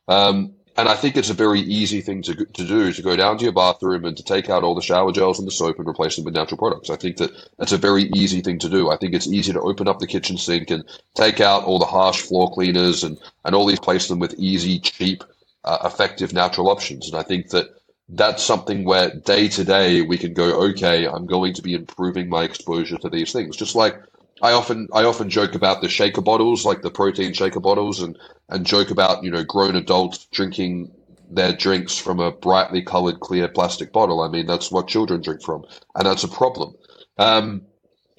[0.08, 3.38] Um, and I think it's a very easy thing to, to do to go down
[3.38, 5.86] to your bathroom and to take out all the shower gels and the soap and
[5.86, 6.90] replace them with natural products.
[6.90, 8.90] I think that that's a very easy thing to do.
[8.90, 11.84] I think it's easy to open up the kitchen sink and take out all the
[11.84, 15.22] harsh floor cleaners and, and all these place them with easy, cheap,
[15.64, 17.08] uh, effective natural options.
[17.08, 17.68] And I think that
[18.08, 22.28] that's something where day to day we can go, okay, I'm going to be improving
[22.28, 23.56] my exposure to these things.
[23.56, 23.96] Just like
[24.42, 28.18] I often I often joke about the shaker bottles, like the protein shaker bottles, and
[28.50, 30.90] and joke about you know grown adults drinking
[31.30, 34.20] their drinks from a brightly colored clear plastic bottle.
[34.20, 35.64] I mean that's what children drink from,
[35.94, 36.74] and that's a problem.
[37.16, 37.62] Um,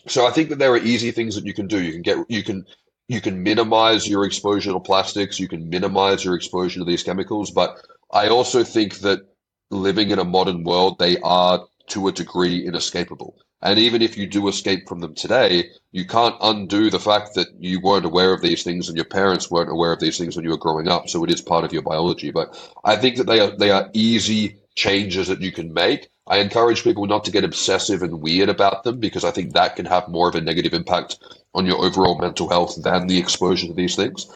[0.08, 1.82] so I think that there are easy things that you can do.
[1.82, 2.66] You can get you can
[3.08, 5.40] you can minimize your exposure to plastics.
[5.40, 7.52] You can minimize your exposure to these chemicals.
[7.52, 7.78] But
[8.12, 9.28] I also think that
[9.76, 13.36] living in a modern world, they are to a degree inescapable.
[13.62, 17.48] And even if you do escape from them today, you can't undo the fact that
[17.60, 20.46] you weren't aware of these things and your parents weren't aware of these things when
[20.46, 21.10] you were growing up.
[21.10, 22.32] So it is part of your biology.
[22.32, 26.10] But I think that they are they are easy changes that you can make.
[26.28, 29.76] I encourage people not to get obsessive and weird about them because I think that
[29.76, 31.18] can have more of a negative impact
[31.54, 34.28] on your overall mental health than the exposure to these things.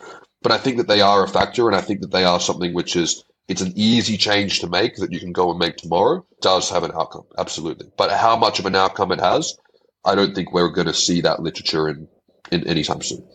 [0.41, 2.73] But I think that they are a factor and I think that they are something
[2.73, 6.23] which is it's an easy change to make that you can go and make tomorrow,
[6.39, 7.87] does have an outcome, absolutely.
[7.97, 9.57] But how much of an outcome it has,
[10.05, 12.07] I don't think we're going to see that literature in,
[12.51, 13.27] in any time soon.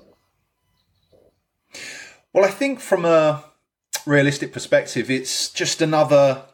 [2.32, 3.44] Well, I think from a
[4.06, 6.44] realistic perspective, it's just another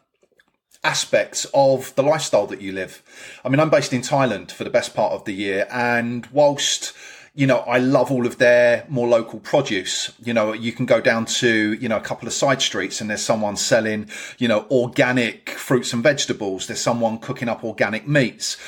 [0.82, 3.02] aspect of the lifestyle that you live.
[3.44, 6.94] I mean, I'm based in Thailand for the best part of the year, and whilst
[7.40, 10.12] you know, I love all of their more local produce.
[10.22, 13.09] You know, you can go down to, you know, a couple of side streets and
[13.09, 16.66] there's someone selling, you know, organic fruits and vegetables.
[16.66, 18.59] There's someone cooking up organic meats.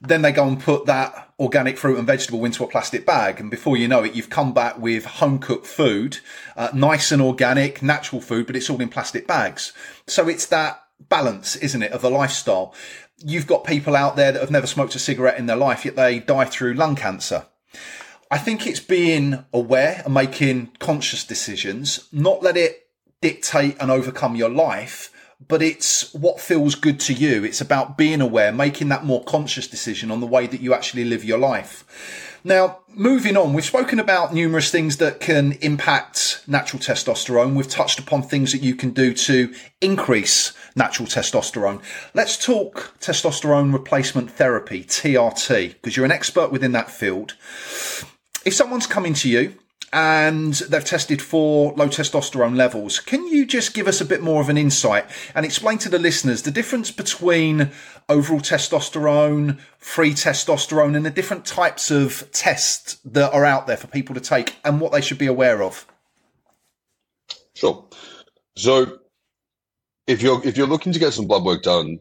[0.00, 3.40] Then they go and put that organic fruit and vegetable into a plastic bag.
[3.40, 6.18] And before you know it, you've come back with home cooked food,
[6.56, 9.72] uh, nice and organic, natural food, but it's all in plastic bags.
[10.06, 12.76] So it's that balance, isn't it, of a lifestyle.
[13.18, 15.96] You've got people out there that have never smoked a cigarette in their life, yet
[15.96, 17.46] they die through lung cancer.
[18.32, 22.86] I think it's being aware and making conscious decisions, not let it
[23.20, 25.12] dictate and overcome your life,
[25.48, 27.42] but it's what feels good to you.
[27.42, 31.04] It's about being aware, making that more conscious decision on the way that you actually
[31.04, 32.38] live your life.
[32.44, 37.56] Now, moving on, we've spoken about numerous things that can impact natural testosterone.
[37.56, 41.82] We've touched upon things that you can do to increase natural testosterone.
[42.14, 47.34] Let's talk testosterone replacement therapy, TRT, because you're an expert within that field
[48.44, 49.54] if someone's coming to you
[49.92, 53.00] and they've tested for low testosterone levels.
[53.00, 55.98] Can you just give us a bit more of an insight and explain to the
[55.98, 57.70] listeners the difference between
[58.08, 63.88] overall testosterone, free testosterone, and the different types of tests that are out there for
[63.88, 65.86] people to take and what they should be aware of?
[67.54, 67.84] Sure.
[68.56, 68.98] So
[70.06, 71.98] if you're if you're looking to get some blood work done,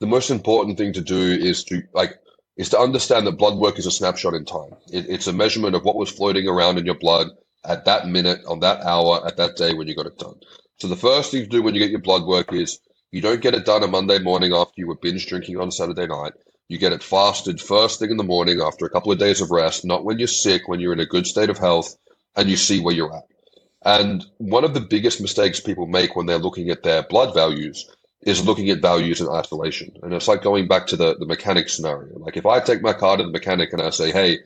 [0.00, 2.21] the most important thing to do is to like
[2.56, 4.74] is to understand that blood work is a snapshot in time.
[4.92, 7.28] It, it's a measurement of what was floating around in your blood
[7.64, 10.34] at that minute, on that hour, at that day when you got it done.
[10.78, 13.40] So the first thing to do when you get your blood work is you don't
[13.40, 16.32] get it done a Monday morning after you were binge drinking on Saturday night.
[16.68, 19.50] You get it fasted first thing in the morning after a couple of days of
[19.50, 21.96] rest, not when you're sick, when you're in a good state of health,
[22.36, 23.24] and you see where you're at.
[23.84, 27.88] And one of the biggest mistakes people make when they're looking at their blood values
[28.22, 29.92] is looking at values in isolation.
[30.02, 32.18] And it's like going back to the, the mechanic scenario.
[32.18, 34.38] Like if I take my car to the mechanic and I say, hey,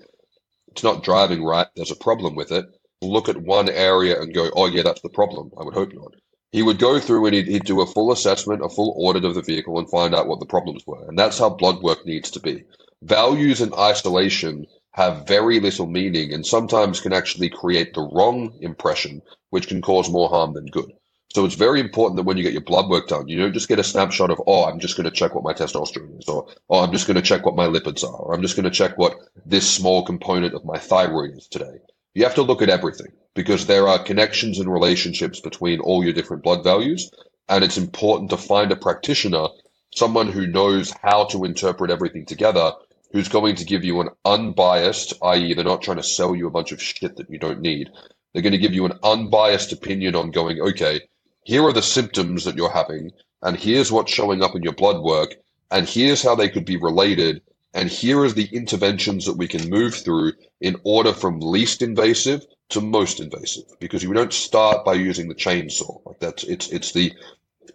[0.68, 2.66] it's not driving right, there's a problem with it,
[3.02, 5.50] look at one area and go, oh, yeah, that's the problem.
[5.58, 6.14] I would hope not.
[6.52, 9.34] He would go through and he'd, he'd do a full assessment, a full audit of
[9.34, 11.06] the vehicle and find out what the problems were.
[11.08, 12.64] And that's how blood work needs to be.
[13.02, 19.20] Values in isolation have very little meaning and sometimes can actually create the wrong impression,
[19.50, 20.90] which can cause more harm than good.
[21.34, 23.68] So it's very important that when you get your blood work done, you don't just
[23.68, 26.46] get a snapshot of, oh, I'm just going to check what my testosterone is, or
[26.70, 28.70] oh, I'm just going to check what my lipids are, or I'm just going to
[28.70, 31.78] check what this small component of my thyroid is today.
[32.14, 36.14] You have to look at everything because there are connections and relationships between all your
[36.14, 37.10] different blood values.
[37.48, 39.48] And it's important to find a practitioner,
[39.94, 42.72] someone who knows how to interpret everything together,
[43.12, 46.50] who's going to give you an unbiased, i.e., they're not trying to sell you a
[46.50, 47.90] bunch of shit that you don't need.
[48.32, 51.02] They're going to give you an unbiased opinion on going, okay,
[51.46, 55.00] here are the symptoms that you're having, and here's what's showing up in your blood
[55.00, 55.36] work,
[55.70, 57.40] and here's how they could be related,
[57.72, 62.44] and here is the interventions that we can move through in order from least invasive
[62.70, 63.62] to most invasive.
[63.78, 66.04] Because we don't start by using the chainsaw.
[66.04, 67.14] Like that's it's it's the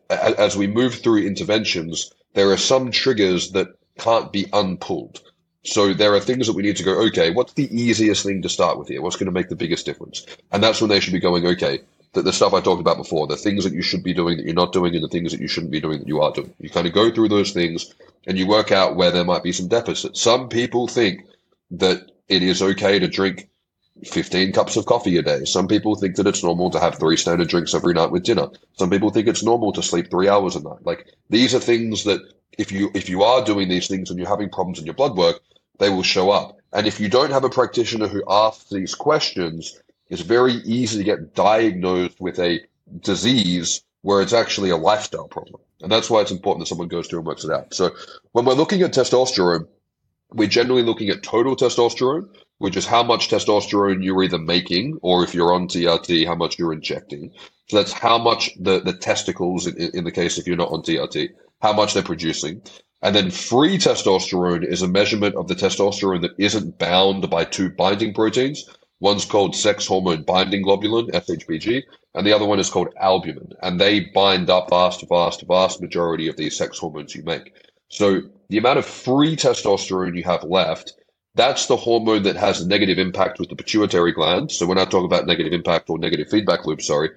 [0.10, 5.22] as we move through interventions, there are some triggers that can't be unpulled.
[5.64, 8.50] So there are things that we need to go, okay, what's the easiest thing to
[8.50, 9.02] start with here?
[9.02, 10.26] What's going to make the biggest difference?
[10.52, 11.80] And that's when they should be going, okay,
[12.14, 14.46] the, the stuff I talked about before, the things that you should be doing that
[14.46, 16.54] you're not doing, and the things that you shouldn't be doing that you are doing.
[16.60, 17.94] You kind of go through those things
[18.28, 20.22] and you work out where there might be some deficits.
[20.22, 21.26] Some people think
[21.72, 23.50] that it is okay to drink
[24.06, 25.46] 15 cups of coffee a day.
[25.46, 28.48] Some people think that it's normal to have three standard drinks every night with dinner.
[28.78, 30.86] Some people think it's normal to sleep three hours a night.
[30.86, 32.22] Like these are things that
[32.58, 35.16] if you if you are doing these things and you're having problems in your blood
[35.16, 35.42] work,
[35.80, 36.58] they will show up.
[36.74, 39.80] And if you don't have a practitioner who asks these questions,
[40.12, 42.60] it's very easy to get diagnosed with a
[43.00, 45.62] disease where it's actually a lifestyle problem.
[45.82, 47.74] And that's why it's important that someone goes through and works it out.
[47.74, 47.92] So
[48.34, 49.68] when we're looking at testosterone,
[50.34, 55.24] we're generally looking at total testosterone, which is how much testosterone you're either making or
[55.24, 57.32] if you're on TRT, how much you're injecting.
[57.70, 60.82] So that's how much the, the testicles, in, in the case if you're not on
[60.82, 61.30] TRT,
[61.62, 62.62] how much they're producing.
[63.02, 67.70] And then free testosterone is a measurement of the testosterone that isn't bound by two
[67.70, 68.70] binding proteins.
[69.02, 71.84] One's called sex hormone binding globulin, SHBG,
[72.14, 73.52] and the other one is called albumin.
[73.64, 77.52] And they bind up vast, vast, vast majority of these sex hormones you make.
[77.90, 80.94] So the amount of free testosterone you have left,
[81.34, 84.52] that's the hormone that has a negative impact with the pituitary gland.
[84.52, 87.10] So when I talk about negative impact or negative feedback loop, sorry,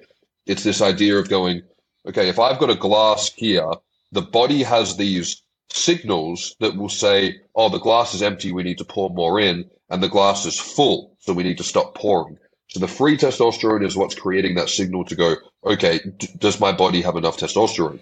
[0.47, 1.61] it's this idea of going,
[2.09, 3.71] okay, if I've got a glass here,
[4.11, 8.79] the body has these signals that will say, oh, the glass is empty, we need
[8.79, 12.39] to pour more in, and the glass is full, so we need to stop pouring.
[12.69, 16.73] So the free testosterone is what's creating that signal to go, okay, d- does my
[16.73, 18.01] body have enough testosterone?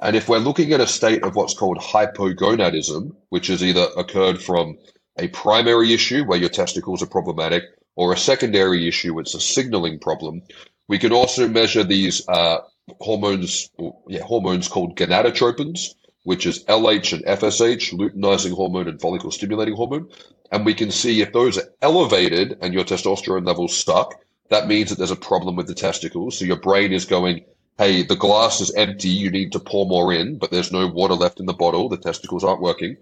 [0.00, 4.42] And if we're looking at a state of what's called hypogonadism, which has either occurred
[4.42, 4.76] from
[5.18, 7.62] a primary issue where your testicles are problematic
[7.94, 10.42] or a secondary issue, it's a signaling problem,
[10.88, 12.58] we can also measure these uh,
[13.00, 13.70] hormones,
[14.08, 20.08] yeah, hormones called gonadotropins, which is LH and FSH, luteinizing hormone and follicle stimulating hormone.
[20.50, 24.14] And we can see if those are elevated and your testosterone levels stuck,
[24.50, 26.38] that means that there's a problem with the testicles.
[26.38, 27.44] So your brain is going,
[27.78, 31.14] hey, the glass is empty, you need to pour more in, but there's no water
[31.14, 32.96] left in the bottle, the testicles aren't working.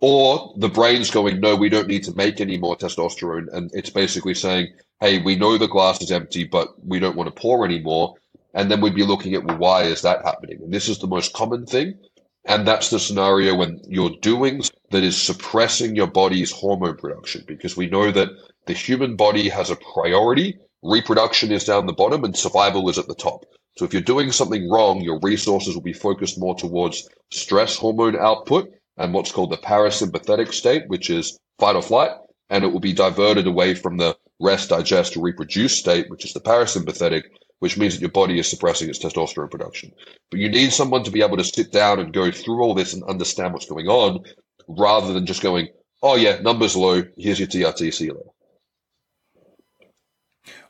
[0.00, 3.46] Or the brain's going, no, we don't need to make any more testosterone.
[3.52, 4.68] And it's basically saying,
[5.00, 8.14] hey, we know the glass is empty, but we don't want to pour anymore.
[8.54, 10.60] And then we'd be looking at, well, why is that happening?
[10.62, 11.98] And this is the most common thing.
[12.46, 17.76] And that's the scenario when you're doing that is suppressing your body's hormone production because
[17.76, 18.28] we know that
[18.66, 20.56] the human body has a priority.
[20.82, 23.44] Reproduction is down the bottom and survival is at the top.
[23.76, 28.16] So if you're doing something wrong, your resources will be focused more towards stress hormone
[28.16, 32.12] output and what's called the parasympathetic state, which is fight or flight.
[32.48, 36.40] And it will be diverted away from the rest, digest, reproduce state, which is the
[36.40, 37.22] parasympathetic,
[37.60, 39.92] which means that your body is suppressing its testosterone production.
[40.30, 42.92] But you need someone to be able to sit down and go through all this
[42.92, 44.24] and understand what's going on
[44.68, 45.68] rather than just going,
[46.02, 48.30] oh, yeah, numbers low, here's your TRT, see you.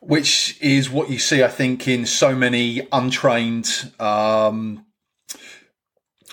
[0.00, 4.86] Which is what you see, I think, in so many untrained um,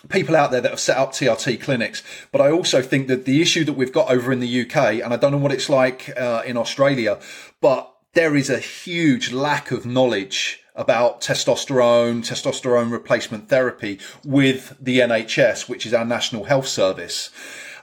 [0.09, 2.03] people out there that have set up TRT clinics.
[2.31, 5.13] But I also think that the issue that we've got over in the UK, and
[5.13, 7.19] I don't know what it's like uh, in Australia,
[7.61, 14.99] but there is a huge lack of knowledge about testosterone, testosterone replacement therapy with the
[14.99, 17.30] NHS, which is our National Health Service.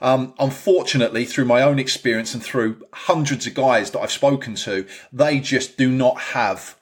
[0.00, 4.86] Um, unfortunately, through my own experience and through hundreds of guys that I've spoken to,
[5.12, 6.76] they just do not have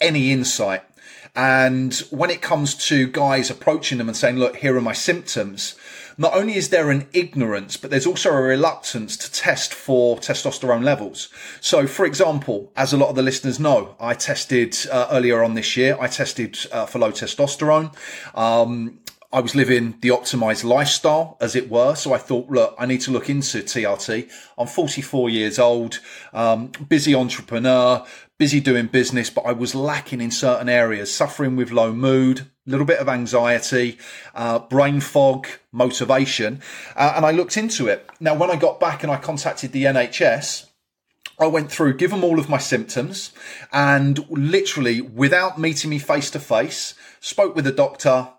[0.00, 0.82] any insight.
[1.34, 5.76] And when it comes to guys approaching them and saying, look, here are my symptoms,
[6.16, 10.84] not only is there an ignorance, but there's also a reluctance to test for testosterone
[10.84, 11.28] levels.
[11.60, 15.54] So, for example, as a lot of the listeners know, I tested uh, earlier on
[15.54, 17.94] this year, I tested uh, for low testosterone.
[18.36, 19.00] Um,
[19.34, 21.94] I was living the optimized lifestyle, as it were.
[21.94, 24.30] So I thought, look, I need to look into TRT.
[24.58, 26.00] I'm 44 years old,
[26.34, 28.04] um, busy entrepreneur,
[28.42, 32.70] busy doing business, but I was lacking in certain areas, suffering with low mood, a
[32.70, 33.98] little bit of anxiety,
[34.34, 36.60] uh, brain fog, motivation.
[36.96, 38.10] Uh, and I looked into it.
[38.18, 40.66] Now, when I got back and I contacted the NHS,
[41.38, 43.30] I went through, give them all of my symptoms,
[43.72, 48.30] and literally, without meeting me face to face, spoke with the doctor,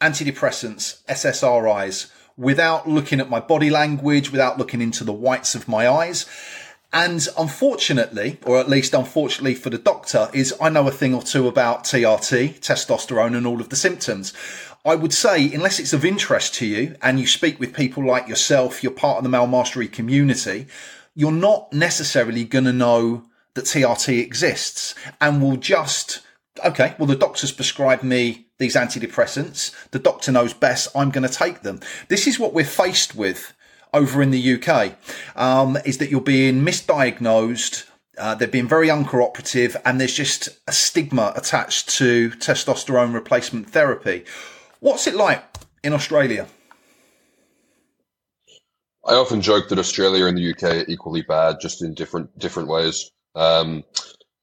[0.00, 5.88] antidepressants, SSRIs, without looking at my body language, without looking into the whites of my
[5.88, 6.26] eyes.
[6.92, 11.22] And unfortunately, or at least unfortunately for the doctor, is I know a thing or
[11.22, 14.32] two about TRT, testosterone, and all of the symptoms.
[14.86, 18.26] I would say, unless it's of interest to you and you speak with people like
[18.26, 20.66] yourself, you're part of the male mastery community,
[21.14, 26.20] you're not necessarily going to know that TRT exists and will just,
[26.64, 29.74] okay, well, the doctor's prescribed me these antidepressants.
[29.90, 30.88] The doctor knows best.
[30.94, 31.80] I'm going to take them.
[32.08, 33.52] This is what we're faced with
[33.92, 34.94] over in the UK
[35.36, 37.84] um, is that you're being misdiagnosed.
[38.16, 44.24] Uh, they're being very uncooperative, and there's just a stigma attached to testosterone replacement therapy.
[44.80, 45.44] What's it like
[45.84, 46.48] in Australia?
[49.06, 52.68] I often joke that Australia and the UK are equally bad, just in different different
[52.68, 53.10] ways.
[53.34, 53.84] Um,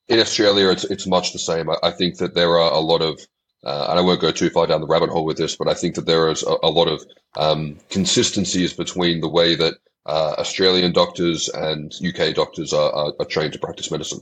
[0.07, 1.69] in Australia, it's it's much the same.
[1.69, 3.19] I, I, think that there are a lot of
[3.65, 5.73] uh, and I won't go too far down the rabbit hole with this, but I
[5.73, 7.03] think that there is a, a lot of
[7.35, 13.25] um, consistencies between the way that uh, Australian doctors and UK doctors are, are, are,
[13.25, 14.21] trained to practice medicine.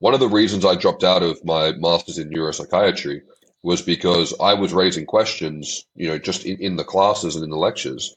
[0.00, 3.20] One of the reasons I dropped out of my master's in neuropsychiatry
[3.62, 7.50] was because I was raising questions, you know, just in, in the classes and in
[7.50, 8.16] the lectures,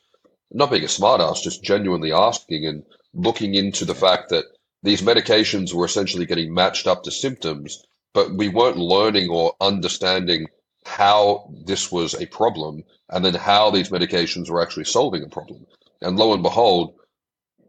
[0.51, 4.45] not being a smartass, just genuinely asking and looking into the fact that
[4.81, 10.47] these medications were essentially getting matched up to symptoms, but we weren't learning or understanding
[10.85, 15.65] how this was a problem and then how these medications were actually solving a problem.
[16.01, 16.95] And lo and behold,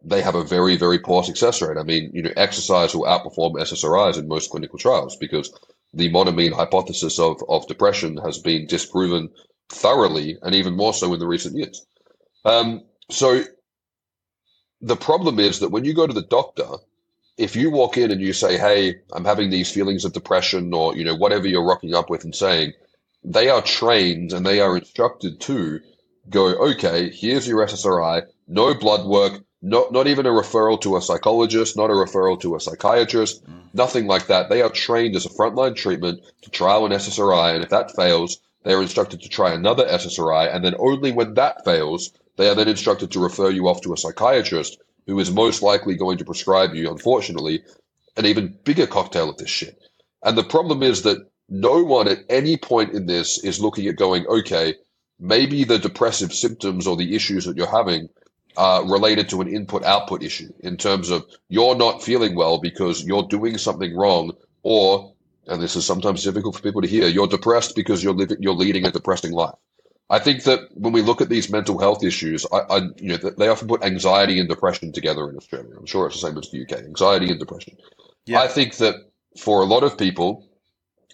[0.02, 1.78] they have a very, very poor success rate.
[1.78, 5.52] I mean, you know, exercise will outperform SSRIs in most clinical trials because
[5.94, 9.30] the monoamine hypothesis of, of depression has been disproven
[9.70, 11.86] thoroughly and even more so in the recent years.
[12.44, 13.44] Um, so
[14.80, 16.68] the problem is that when you go to the doctor,
[17.38, 20.96] if you walk in and you say, Hey, I'm having these feelings of depression or,
[20.96, 22.72] you know, whatever you're rocking up with and saying,
[23.24, 25.80] they are trained and they are instructed to
[26.28, 31.00] go, okay, here's your SSRI, no blood work, not, not even a referral to a
[31.00, 33.62] psychologist, not a referral to a psychiatrist, mm.
[33.72, 34.50] nothing like that.
[34.50, 38.40] They are trained as a frontline treatment to trial an SSRI, and if that fails,
[38.62, 42.54] they are instructed to try another SSRI, and then only when that fails, they are
[42.54, 46.24] then instructed to refer you off to a psychiatrist who is most likely going to
[46.24, 47.62] prescribe you, unfortunately,
[48.16, 49.78] an even bigger cocktail of this shit.
[50.22, 53.96] And the problem is that no one at any point in this is looking at
[53.96, 54.74] going, okay,
[55.18, 58.08] maybe the depressive symptoms or the issues that you're having
[58.56, 63.04] are related to an input output issue in terms of you're not feeling well because
[63.04, 64.32] you're doing something wrong
[64.62, 65.12] or
[65.46, 68.54] and this is sometimes difficult for people to hear you're depressed because you're living you're
[68.54, 69.54] leading a depressing life.
[70.10, 73.16] I think that when we look at these mental health issues I, I you know
[73.16, 75.74] they often put anxiety and depression together in australia.
[75.76, 77.76] I'm sure it's the same as the uk anxiety and depression.
[78.26, 78.40] Yeah.
[78.40, 78.94] i think that
[79.36, 80.46] for a lot of people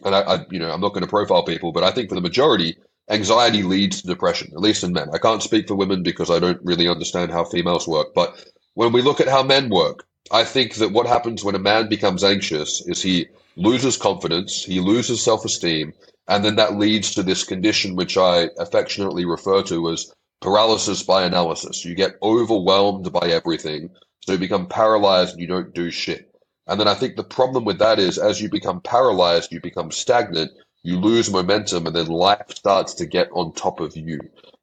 [0.04, 2.14] and I, I, you know, I'm not going to profile people, but I think for
[2.14, 2.76] the majority,
[3.10, 5.08] anxiety leads to depression, at least in men.
[5.12, 8.14] I can't speak for women because I don't really understand how females work.
[8.14, 8.44] But
[8.74, 11.88] when we look at how men work, I think that what happens when a man
[11.88, 13.26] becomes anxious is he
[13.56, 15.92] loses confidence, he loses self esteem,
[16.28, 21.24] and then that leads to this condition which I affectionately refer to as paralysis by
[21.24, 21.84] analysis.
[21.84, 23.90] You get overwhelmed by everything,
[24.20, 26.29] so you become paralyzed and you don't do shit.
[26.70, 29.90] And then I think the problem with that is as you become paralyzed, you become
[29.90, 30.52] stagnant,
[30.84, 34.20] you lose momentum, and then life starts to get on top of you.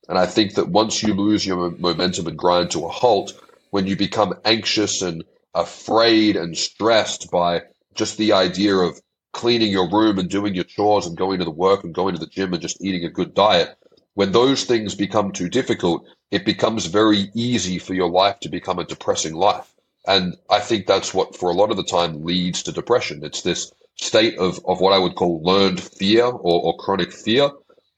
[0.07, 3.33] And I think that once you lose your momentum and grind to a halt,
[3.71, 9.01] when you become anxious and afraid and stressed by just the idea of
[9.33, 12.19] cleaning your room and doing your chores and going to the work and going to
[12.21, 13.75] the gym and just eating a good diet,
[14.13, 18.79] when those things become too difficult, it becomes very easy for your life to become
[18.79, 19.73] a depressing life.
[20.07, 23.23] And I think that's what, for a lot of the time, leads to depression.
[23.23, 27.51] It's this state of, of what I would call learned fear or, or chronic fear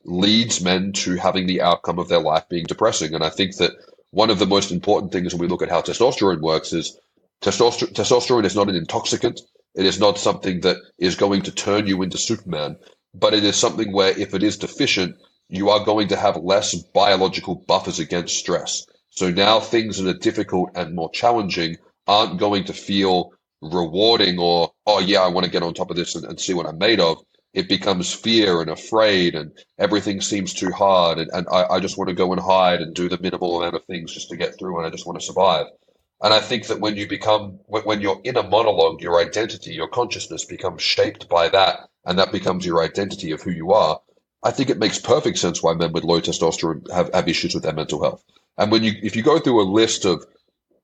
[0.05, 3.13] leads men to having the outcome of their life being depressing.
[3.13, 3.73] And I think that
[4.11, 6.97] one of the most important things when we look at how testosterone works is
[7.41, 9.41] testosterone, testosterone is not an intoxicant.
[9.75, 12.77] It is not something that is going to turn you into Superman,
[13.13, 15.15] but it is something where if it is deficient,
[15.47, 18.85] you are going to have less biological buffers against stress.
[19.11, 21.77] So now things that are difficult and more challenging
[22.09, 23.31] aren't going to feel
[23.61, 26.53] rewarding or, oh yeah, I want to get on top of this and, and see
[26.53, 31.29] what I'm made of it becomes fear and afraid and everything seems too hard and,
[31.33, 33.85] and I, I, just want to go and hide and do the minimal amount of
[33.85, 35.65] things just to get through and I just want to survive.
[36.21, 40.45] And I think that when you become, when you're in monologue, your identity, your consciousness
[40.45, 43.99] becomes shaped by that and that becomes your identity of who you are.
[44.43, 47.63] I think it makes perfect sense why men with low testosterone have, have issues with
[47.63, 48.23] their mental health.
[48.57, 50.25] And when you, if you go through a list of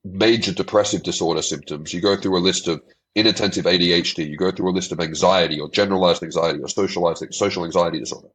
[0.05, 2.81] major depressive disorder symptoms, you go through a list of
[3.15, 7.65] inattentive ADHD, you go through a list of anxiety or generalized anxiety or socialized social
[7.65, 8.27] anxiety disorder.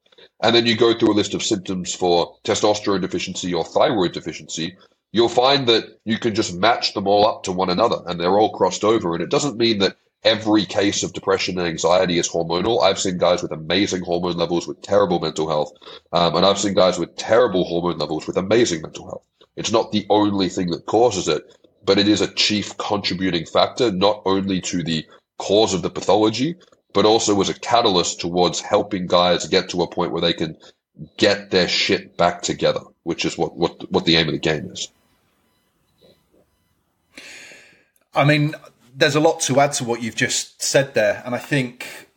[0.42, 4.76] And then you go through a list of symptoms for testosterone deficiency or thyroid deficiency.
[5.12, 8.38] You'll find that you can just match them all up to one another and they're
[8.38, 9.14] all crossed over.
[9.14, 12.82] And it doesn't mean that every case of depression and anxiety is hormonal.
[12.82, 15.72] I've seen guys with amazing hormone levels with terrible mental health.
[16.12, 19.24] Um, and I've seen guys with terrible hormone levels with amazing mental health.
[19.56, 23.90] It's not the only thing that causes it, but it is a chief contributing factor,
[23.90, 25.06] not only to the
[25.38, 26.56] cause of the pathology,
[26.92, 30.56] but also as a catalyst towards helping guys get to a point where they can
[31.16, 34.70] get their shit back together, which is what, what, what the aim of the game
[34.70, 34.88] is.
[38.14, 38.54] I mean,
[38.94, 41.22] there's a lot to add to what you've just said there.
[41.24, 42.08] And I think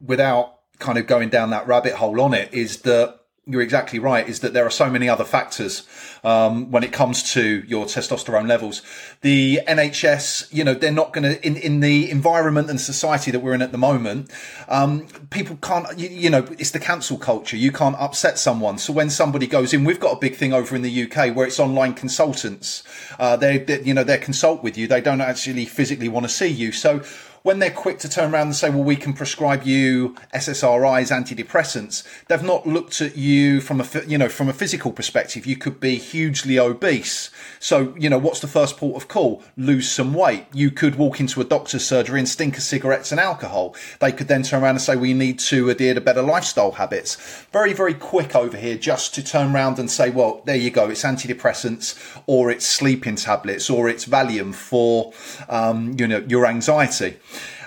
[0.00, 4.28] without kind of going down that rabbit hole on it, is that you're exactly right,
[4.28, 5.84] is that there are so many other factors
[6.22, 8.82] um, when it comes to your testosterone levels.
[9.22, 13.40] The NHS, you know, they're not going to in in the environment and society that
[13.40, 14.30] we're in at the moment.
[14.68, 17.56] Um, people can't, you, you, know, it's the cancel culture.
[17.56, 18.78] You can't upset someone.
[18.78, 21.44] So when somebody goes in, we've got a big thing over in the UK where
[21.44, 22.84] it's online consultants.
[23.18, 24.86] Uh, they, they, you know, they consult with you.
[24.86, 26.70] They don't actually physically want to see you.
[26.70, 27.02] So
[27.42, 32.06] when they're quick to turn around and say, well, we can prescribe you SSRIs, antidepressants,
[32.28, 35.44] they've not looked at you from a, you know, from a physical perspective.
[35.44, 37.30] You could be hugely obese.
[37.58, 39.42] So, you know, what's the first port of call?
[39.56, 40.46] Lose some weight.
[40.52, 43.74] You could walk into a doctor's surgery and stink of cigarettes and alcohol.
[44.00, 47.16] They could then turn around and say, we need to adhere to better lifestyle habits.
[47.52, 50.88] Very, very quick over here just to turn around and say, well, there you go.
[50.88, 55.12] It's antidepressants or it's sleeping tablets or it's Valium for,
[55.48, 57.16] um, you know, your anxiety.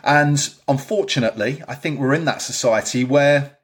[0.06, 3.58] And unfortunately, I think we're in that society where,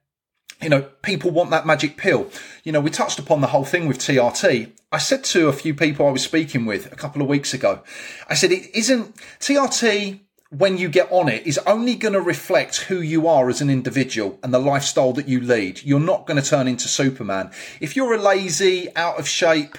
[0.60, 2.30] you know, people want that magic pill.
[2.64, 4.72] You know, we touched upon the whole thing with TRT.
[4.92, 7.84] I said to a few people I was speaking with a couple of weeks ago,
[8.28, 10.20] I said, it isn't TRT
[10.50, 13.70] when you get on it is only going to reflect who you are as an
[13.70, 15.82] individual and the lifestyle that you lead.
[15.84, 17.52] You're not going to turn into Superman.
[17.80, 19.78] If you're a lazy, out of shape,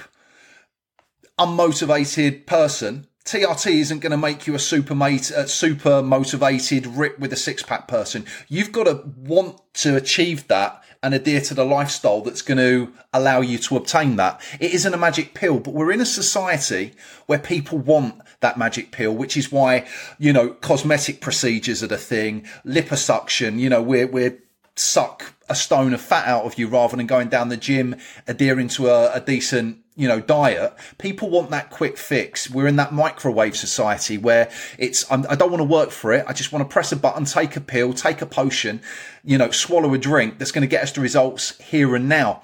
[1.39, 7.31] unmotivated person, TRT isn't going to make you a super mate, super motivated, rip with
[7.31, 8.25] a six pack person.
[8.49, 12.93] You've got to want to achieve that and adhere to the lifestyle that's going to
[13.13, 14.41] allow you to obtain that.
[14.59, 16.93] It isn't a magic pill, but we're in a society
[17.25, 19.85] where people want that magic pill, which is why,
[20.17, 24.37] you know, cosmetic procedures are the thing, liposuction, you know, we're, we're
[24.75, 27.95] suck a stone of fat out of you rather than going down the gym,
[28.27, 32.49] adhering to a, a decent you know, diet, people want that quick fix.
[32.49, 36.11] We're in that microwave society where it's, I'm, I do not want to work for
[36.13, 36.25] it.
[36.27, 38.81] I just want to press a button, take a pill, take a potion,
[39.23, 42.41] you know, swallow a drink that's going to get us the results here and now.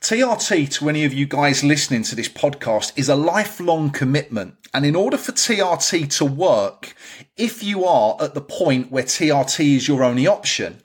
[0.00, 4.56] TRT to any of you guys listening to this podcast is a lifelong commitment.
[4.74, 6.94] And in order for TRT to work,
[7.36, 10.82] if you are at the point where TRT is your only option,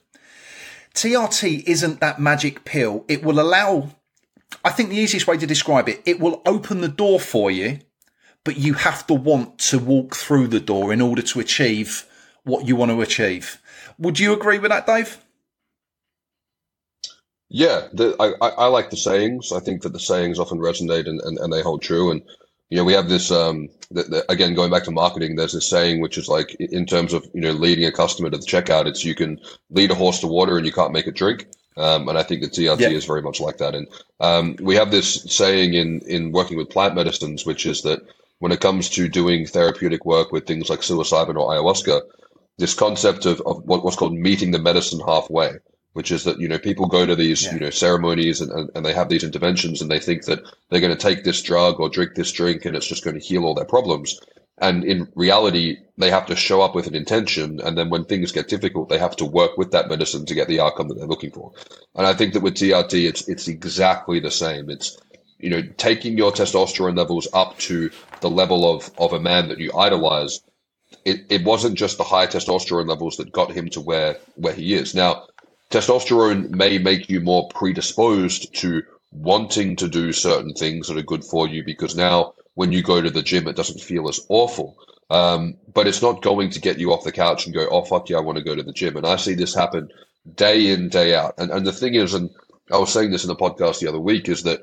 [0.94, 3.04] TRT isn't that magic pill.
[3.08, 3.90] It will allow
[4.64, 7.78] I think the easiest way to describe it, it will open the door for you,
[8.44, 12.06] but you have to want to walk through the door in order to achieve
[12.44, 13.60] what you want to achieve.
[13.98, 15.18] Would you agree with that, Dave?
[17.48, 19.52] Yeah, the, I, I like the sayings.
[19.52, 22.10] I think that the sayings often resonate and, and, and they hold true.
[22.10, 22.22] And
[22.70, 25.68] you know, we have this, um, the, the, again, going back to marketing, there's this
[25.68, 28.86] saying, which is like, in terms of, you know, leading a customer to the checkout,
[28.86, 29.40] it's you can
[29.70, 31.48] lead a horse to water and you can't make it drink.
[31.76, 32.92] Um, and I think the TRT yep.
[32.92, 33.74] is very much like that.
[33.74, 33.86] And
[34.18, 38.00] um, we have this saying in, in working with plant medicines, which is that
[38.40, 42.02] when it comes to doing therapeutic work with things like psilocybin or ayahuasca,
[42.58, 45.52] this concept of, of what's called meeting the medicine halfway,
[45.94, 47.54] which is that you know people go to these yeah.
[47.54, 50.80] you know ceremonies and, and, and they have these interventions and they think that they're
[50.80, 53.44] going to take this drug or drink this drink and it's just going to heal
[53.44, 54.20] all their problems
[54.60, 58.32] and in reality they have to show up with an intention and then when things
[58.32, 61.06] get difficult they have to work with that medicine to get the outcome that they're
[61.06, 61.52] looking for.
[61.96, 64.70] And i think that with trt it's it's exactly the same.
[64.70, 64.98] It's
[65.38, 67.90] you know taking your testosterone levels up to
[68.20, 70.40] the level of of a man that you idolize
[71.04, 74.74] it, it wasn't just the high testosterone levels that got him to where where he
[74.74, 74.94] is.
[74.94, 75.26] Now
[75.70, 78.82] testosterone may make you more predisposed to
[79.12, 83.00] wanting to do certain things that are good for you because now when you go
[83.00, 84.76] to the gym, it doesn't feel as awful.
[85.10, 88.08] Um, but it's not going to get you off the couch and go, oh, fuck
[88.08, 88.96] yeah, I want to go to the gym.
[88.96, 89.88] And I see this happen
[90.34, 91.34] day in, day out.
[91.38, 92.30] And, and the thing is, and
[92.70, 94.60] I was saying this in the podcast the other week, is that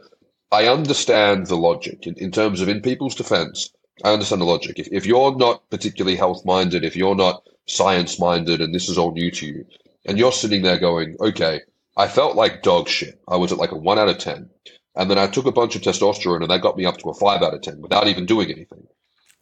[0.52, 3.70] I understand the logic in, in terms of in people's defense.
[4.04, 4.80] I understand the logic.
[4.80, 8.98] If, if you're not particularly health minded, if you're not science minded, and this is
[8.98, 9.66] all new to you,
[10.06, 11.62] and you're sitting there going, okay,
[11.98, 13.20] I felt like dog shit.
[13.28, 14.50] I was at like a one out of 10.
[14.98, 17.14] And then I took a bunch of testosterone and that got me up to a
[17.14, 18.88] five out of 10 without even doing anything.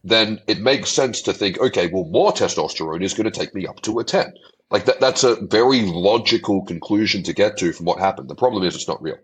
[0.04, 3.66] Then it makes sense to think, okay, well, more testosterone is going to take me
[3.66, 4.34] up to a 10.
[4.70, 8.30] Like that, that's a very logical conclusion to get to from what happened.
[8.30, 9.18] The problem is it's not real.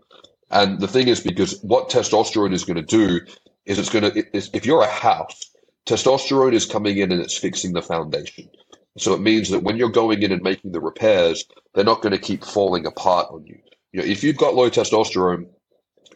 [0.49, 3.19] And the thing is, because what testosterone is going to do
[3.65, 5.51] is it's going to, if you're a house,
[5.85, 8.49] testosterone is coming in and it's fixing the foundation.
[8.97, 12.11] So it means that when you're going in and making the repairs, they're not going
[12.11, 13.57] to keep falling apart on you.
[13.91, 15.47] You know, if you've got low testosterone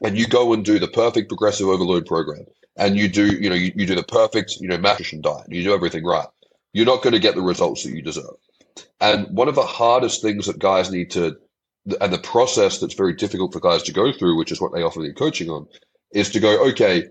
[0.03, 2.45] and you go and do the perfect progressive overload program
[2.77, 5.63] and you do, you know, you, you do the perfect, you know, nutrition diet, you
[5.63, 6.27] do everything right,
[6.73, 8.35] you're not going to get the results that you deserve.
[8.99, 11.37] And one of the hardest things that guys need to,
[12.01, 14.83] and the process that's very difficult for guys to go through, which is what they
[14.83, 15.67] offer the coaching on,
[16.13, 17.05] is to go, okay,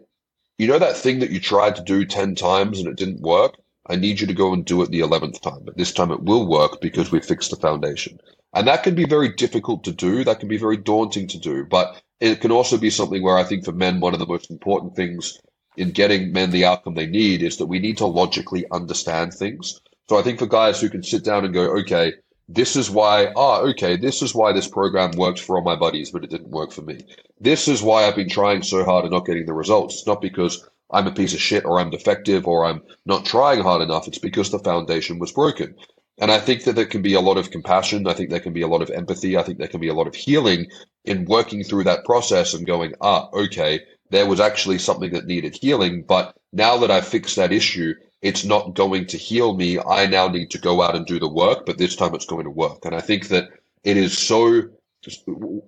[0.59, 3.55] you know that thing that you tried to do 10 times and it didn't work?
[3.87, 6.23] I need you to go and do it the 11th time, but this time it
[6.23, 8.19] will work because we fixed the foundation.
[8.55, 10.25] And that can be very difficult to do.
[10.25, 13.45] That can be very daunting to do, but it can also be something where I
[13.45, 15.39] think for men, one of the most important things
[15.77, 19.81] in getting men the outcome they need is that we need to logically understand things.
[20.09, 22.15] So I think for guys who can sit down and go, okay,
[22.49, 26.11] this is why, ah, okay, this is why this program worked for all my buddies,
[26.11, 27.01] but it didn't work for me.
[27.41, 29.97] This is why I've been trying so hard and not getting the results.
[29.97, 33.61] It's not because I'm a piece of shit or I'm defective or I'm not trying
[33.61, 34.09] hard enough.
[34.09, 35.75] It's because the foundation was broken.
[36.19, 38.07] And I think that there can be a lot of compassion.
[38.07, 39.37] I think there can be a lot of empathy.
[39.37, 40.69] I think there can be a lot of healing
[41.05, 45.57] in working through that process and going, ah, okay, there was actually something that needed
[45.61, 46.03] healing.
[46.03, 49.79] But now that I've fixed that issue, it's not going to heal me.
[49.81, 52.45] I now need to go out and do the work, but this time it's going
[52.45, 52.85] to work.
[52.85, 53.49] And I think that
[53.83, 54.71] it is so,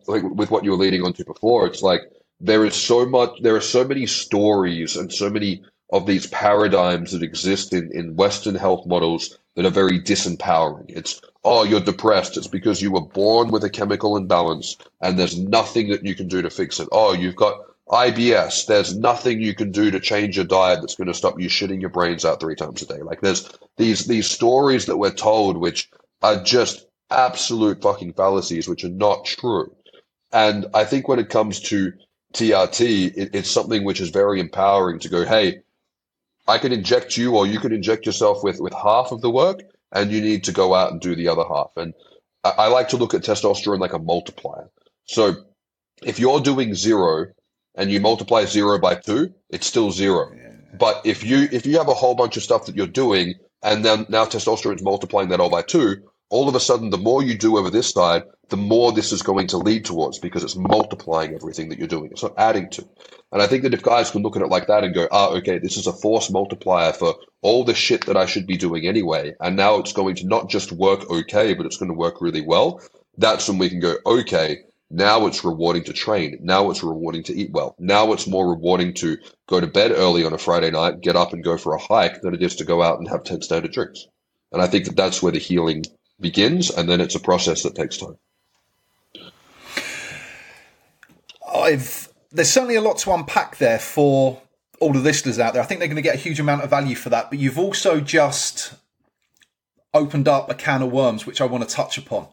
[0.06, 2.02] like with what you were leading on to before, it's like
[2.40, 7.12] there is so much there are so many stories and so many of these paradigms
[7.12, 10.86] that exist in, in Western health models that are very disempowering.
[10.90, 12.38] It's, oh, you're depressed.
[12.38, 16.28] It's because you were born with a chemical imbalance and there's nothing that you can
[16.28, 16.88] do to fix it.
[16.92, 18.66] Oh, you've got IBS.
[18.66, 21.82] There's nothing you can do to change your diet that's going to stop you shitting
[21.82, 23.02] your brains out three times a day.
[23.02, 25.90] Like there's these, these stories that we're told, which
[26.22, 29.74] are just absolute fucking fallacies, which are not true.
[30.32, 31.92] And I think when it comes to
[32.34, 35.60] TRT, it, it's something which is very empowering to go, hey,
[36.46, 39.62] I can inject you or you can inject yourself with, with half of the work
[39.92, 41.70] and you need to go out and do the other half.
[41.76, 41.94] And
[42.44, 44.70] I, I like to look at testosterone like a multiplier.
[45.04, 45.44] So
[46.02, 47.26] if you're doing zero
[47.74, 50.30] and you multiply zero by two, it's still zero.
[50.34, 50.52] Yeah.
[50.78, 53.84] But if you if you have a whole bunch of stuff that you're doing and
[53.84, 57.22] then now testosterone is multiplying that all by two, all of a sudden, the more
[57.22, 60.56] you do over this side, the more this is going to lead towards because it's
[60.56, 62.10] multiplying everything that you're doing.
[62.10, 62.88] It's not adding to.
[63.32, 65.30] And I think that if guys can look at it like that and go, ah,
[65.30, 68.86] okay, this is a force multiplier for all the shit that I should be doing
[68.86, 69.34] anyway.
[69.40, 72.40] And now it's going to not just work okay, but it's going to work really
[72.40, 72.80] well.
[73.18, 74.58] That's when we can go, okay,
[74.90, 76.38] now it's rewarding to train.
[76.40, 77.74] Now it's rewarding to eat well.
[77.78, 79.18] Now it's more rewarding to
[79.48, 82.20] go to bed early on a Friday night, get up and go for a hike
[82.20, 84.06] than it is to go out and have 10 standard drinks.
[84.52, 85.84] And I think that that's where the healing
[86.20, 88.16] begins, and then it's a process that takes time.
[91.54, 94.42] I've there's certainly a lot to unpack there for
[94.80, 95.62] all the listeners out there.
[95.62, 97.30] I think they're going to get a huge amount of value for that.
[97.30, 98.74] But you've also just
[99.96, 102.28] opened up a can of worms, which I want to touch upon.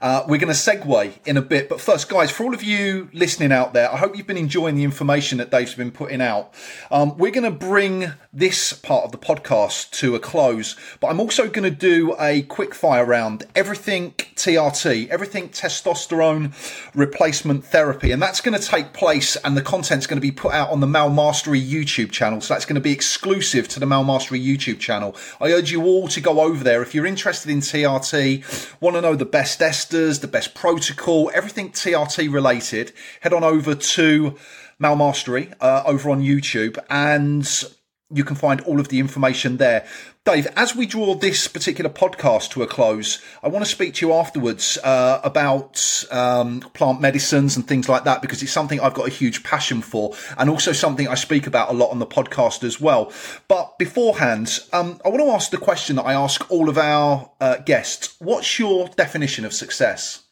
[0.00, 3.08] Uh, we're going to segue in a bit, but first, guys, for all of you
[3.12, 6.52] listening out there, I hope you've been enjoying the information that Dave's been putting out.
[6.90, 11.20] Um, we're going to bring this part of the podcast to a close, but I'm
[11.20, 16.52] also going to do a quick fire round everything TRT, everything testosterone
[16.94, 20.52] replacement therapy, and that's going to take place, and the content's going to be put
[20.52, 22.40] out on the Male Mastery YouTube channel.
[22.40, 25.16] So that's going to be exclusive to the Male Mastery YouTube channel.
[25.40, 29.00] I urge you all to go over there if you're interested in TRT, want to
[29.00, 32.92] know the best esters, the best protocol, everything TRT related.
[33.20, 34.36] Head on over to
[34.78, 37.64] Male Mastery uh, over on YouTube and
[38.10, 39.84] you can find all of the information there.
[40.24, 44.06] Dave, as we draw this particular podcast to a close, I want to speak to
[44.06, 48.94] you afterwards uh, about um, plant medicines and things like that because it's something I've
[48.94, 52.06] got a huge passion for and also something I speak about a lot on the
[52.06, 53.12] podcast as well.
[53.48, 57.30] But beforehand, um, I want to ask the question that I ask all of our
[57.40, 60.22] uh, guests What's your definition of success?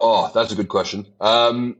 [0.00, 1.06] Oh, that's a good question.
[1.20, 1.76] Um,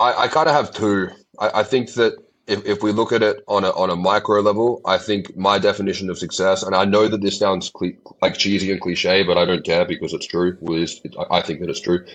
[0.00, 1.10] I, I kind of have two.
[1.40, 2.14] I, I think that
[2.48, 5.58] if, if we look at it on a on a micro level, I think my
[5.60, 7.92] definition of success, and I know that this sounds cle-
[8.22, 10.58] like cheesy and cliche, but I don't care because it's true.
[10.62, 12.06] Was I think that it's true,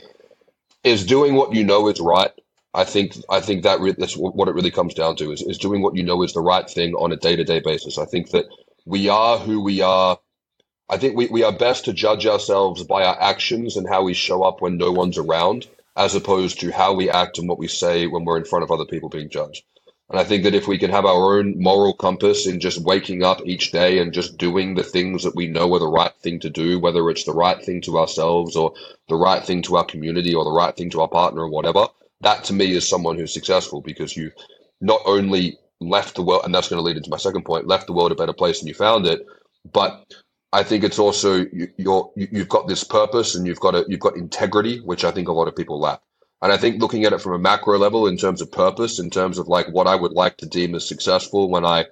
[0.83, 2.31] is doing what you know is right.
[2.73, 5.59] I think I think that re- that's what it really comes down to is is
[5.59, 7.97] doing what you know is the right thing on a day to day basis.
[7.99, 8.45] I think that
[8.85, 10.19] we are who we are.
[10.89, 14.13] I think we, we are best to judge ourselves by our actions and how we
[14.13, 17.67] show up when no one's around as opposed to how we act and what we
[17.67, 19.63] say when we're in front of other people being judged.
[20.09, 23.23] And I think that if we can have our own moral compass in just waking
[23.23, 26.39] up each day and just doing the things that we know are the right thing
[26.41, 28.73] to do, whether it's the right thing to ourselves or
[29.09, 31.87] the right thing to our community or the right thing to our partner or whatever,
[32.21, 34.35] that to me is someone who's successful because you've
[34.79, 37.87] not only left the world, and that's going to lead into my second point, left
[37.87, 39.25] the world a better place than you found it,
[39.73, 40.13] but
[40.51, 43.99] I think it's also you, you're you've got this purpose and you've got a you've
[43.99, 46.01] got integrity, which I think a lot of people lack.
[46.41, 49.09] And I think looking at it from a macro level in terms of purpose, in
[49.09, 51.85] terms of like what I would like to deem as successful when I,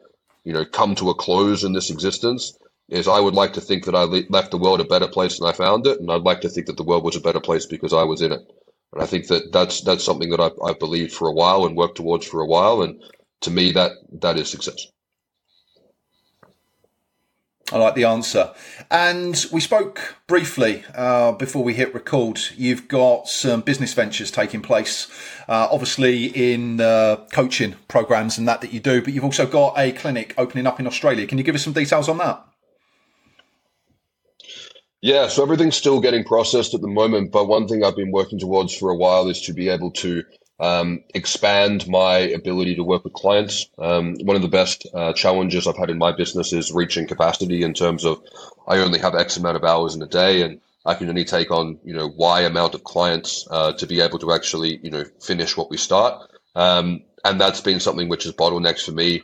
[0.43, 2.57] you know, come to a close in this existence,
[2.89, 5.37] is I would like to think that I le- left the world a better place
[5.37, 7.41] than I found it, and I'd like to think that the world was a better
[7.41, 8.41] place because I was in it.
[8.93, 11.77] And I think that that's that's something that I've, I've believed for a while and
[11.77, 13.03] worked towards for a while, and
[13.41, 14.87] to me that that is success.
[17.73, 18.51] I like the answer.
[18.91, 22.39] And we spoke briefly uh, before we hit record.
[22.55, 25.07] You've got some business ventures taking place,
[25.49, 29.73] uh, obviously in uh, coaching programs and that that you do, but you've also got
[29.75, 31.25] a clinic opening up in Australia.
[31.25, 32.45] Can you give us some details on that?
[35.01, 38.37] Yeah, so everything's still getting processed at the moment, but one thing I've been working
[38.37, 40.23] towards for a while is to be able to
[40.59, 43.67] um, expand my ability to work with clients.
[43.77, 47.63] Um, one of the best uh, challenges I've had in my business is reaching capacity
[47.63, 48.21] in terms of
[48.67, 51.51] I only have X amount of hours in a day, and I can only take
[51.51, 55.05] on you know Y amount of clients uh, to be able to actually you know
[55.21, 56.29] finish what we start.
[56.55, 59.23] Um, and that's been something which is bottlenecks for me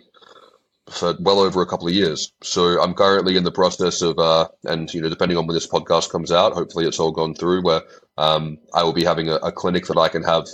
[0.90, 2.32] for well over a couple of years.
[2.42, 5.68] So I'm currently in the process of, uh, and you know, depending on when this
[5.68, 7.64] podcast comes out, hopefully it's all gone through.
[7.64, 7.84] Where
[8.18, 10.48] um, I will be having a, a clinic that I can have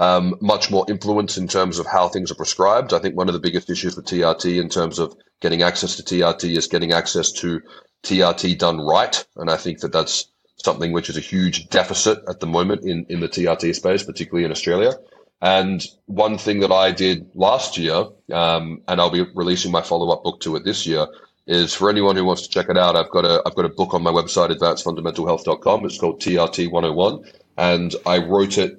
[0.00, 2.94] um, much more influence in terms of how things are prescribed.
[2.94, 6.02] I think one of the biggest issues with TRT in terms of getting access to
[6.02, 7.60] TRT is getting access to
[8.02, 9.22] TRT done right.
[9.36, 10.26] And I think that that's
[10.56, 14.46] something which is a huge deficit at the moment in, in the TRT space, particularly
[14.46, 14.94] in Australia.
[15.42, 20.10] And one thing that I did last year, um, and I'll be releasing my follow
[20.10, 21.06] up book to it this year,
[21.46, 23.70] is for anyone who wants to check it out, I've got a I've got a
[23.70, 25.84] book on my website, advancedfundamentalhealth.com.
[25.84, 27.24] It's called TRT 101,
[27.56, 28.78] and I wrote it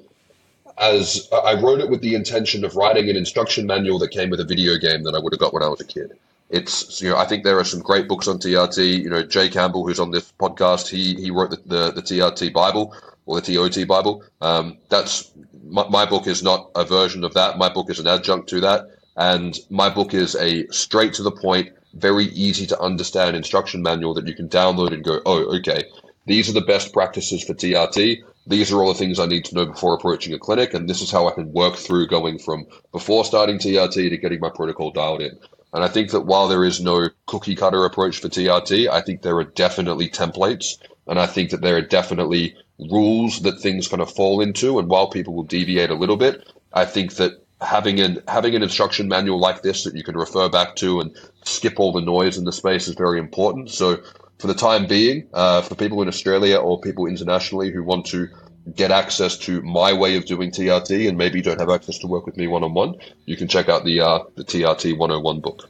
[0.81, 4.39] as I wrote it with the intention of writing an instruction manual that came with
[4.39, 6.17] a video game that I would have got when I was a kid.
[6.49, 9.03] It's you know I think there are some great books on TRT.
[9.03, 12.51] You know Jay Campbell, who's on this podcast, he he wrote the the, the TRT
[12.51, 12.93] Bible
[13.25, 14.23] or the TOT Bible.
[14.41, 15.31] Um, that's
[15.63, 17.57] my, my book is not a version of that.
[17.57, 21.31] My book is an adjunct to that, and my book is a straight to the
[21.31, 25.83] point, very easy to understand instruction manual that you can download and go, oh okay,
[26.25, 29.55] these are the best practices for TRT these are all the things I need to
[29.55, 32.65] know before approaching a clinic, and this is how I can work through going from
[32.91, 35.37] before starting TRT to getting my protocol dialed in.
[35.73, 39.21] And I think that while there is no cookie cutter approach for TRT, I think
[39.21, 40.77] there are definitely templates,
[41.07, 42.55] and I think that there are definitely
[42.89, 44.79] rules that things kind of fall into.
[44.79, 48.63] And while people will deviate a little bit, I think that having an having an
[48.63, 51.15] instruction manual like this that you can refer back to and
[51.45, 53.69] skip all the noise in the space is very important.
[53.69, 54.01] So
[54.41, 58.27] for the time being, uh, for people in Australia or people internationally who want to
[58.75, 62.25] get access to my way of doing TRT and maybe don't have access to work
[62.25, 65.69] with me one on one, you can check out the uh, the TRT 101 book.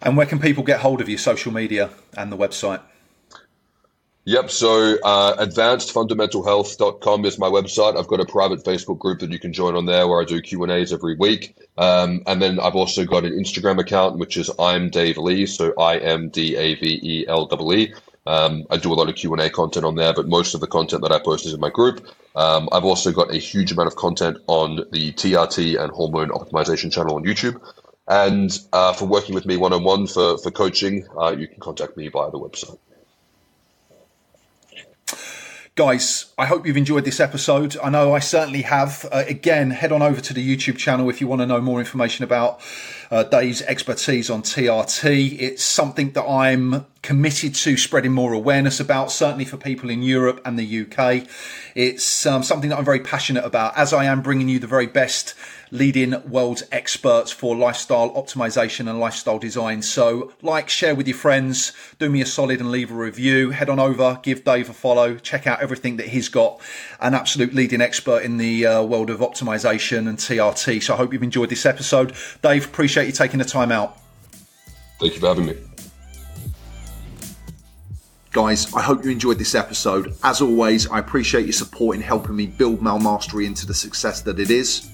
[0.00, 2.80] And where can people get hold of you, social media and the website?
[4.26, 4.50] Yep.
[4.50, 7.98] So uh, advancedfundamentalhealth.com is my website.
[7.98, 10.40] I've got a private Facebook group that you can join on there where I do
[10.42, 11.56] Q and A's every week.
[11.78, 15.46] Um, and then I've also got an Instagram account which is I'm Dave Lee.
[15.46, 17.94] So I M D A V E L W E.
[18.26, 20.60] Um, I do a lot of Q and A content on there, but most of
[20.60, 22.06] the content that I post is in my group.
[22.36, 26.92] Um, I've also got a huge amount of content on the TRT and hormone optimization
[26.92, 27.58] channel on YouTube.
[28.06, 31.58] And uh, for working with me one on one for for coaching, uh, you can
[31.58, 32.78] contact me via the website.
[35.80, 37.74] Guys, I hope you've enjoyed this episode.
[37.82, 39.08] I know I certainly have.
[39.10, 41.78] Uh, again, head on over to the YouTube channel if you want to know more
[41.78, 42.60] information about
[43.10, 45.40] uh, Dave's expertise on TRT.
[45.40, 50.42] It's something that I'm committed to spreading more awareness about, certainly for people in Europe
[50.44, 51.26] and the UK.
[51.74, 54.86] It's um, something that I'm very passionate about, as I am bringing you the very
[54.86, 55.34] best
[55.70, 59.82] leading world experts for lifestyle optimization and lifestyle design.
[59.82, 63.50] So, like, share with your friends, do me a solid and leave a review.
[63.50, 66.60] Head on over, give Dave a follow, check out everything that he's got.
[67.00, 70.82] An absolute leading expert in the uh, world of optimization and TRT.
[70.82, 72.14] So, I hope you've enjoyed this episode.
[72.42, 73.98] Dave, appreciate you taking the time out.
[74.98, 75.56] Thank you for having me.
[78.32, 80.14] Guys, I hope you enjoyed this episode.
[80.22, 84.20] As always, I appreciate your support in helping me build Male Mastery into the success
[84.22, 84.88] that it is.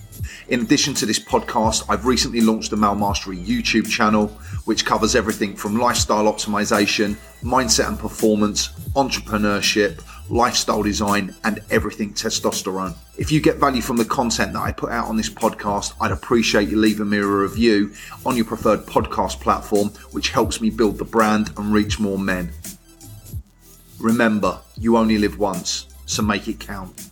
[0.48, 4.28] In addition to this podcast, I've recently launched the Male Mastery YouTube channel,
[4.64, 12.94] which covers everything from lifestyle optimization, mindset and performance, entrepreneurship, lifestyle design, and everything testosterone.
[13.18, 16.12] If you get value from the content that I put out on this podcast, I'd
[16.12, 17.92] appreciate you leaving me a review
[18.24, 22.52] on your preferred podcast platform, which helps me build the brand and reach more men.
[23.98, 27.05] Remember, you only live once, so make it count.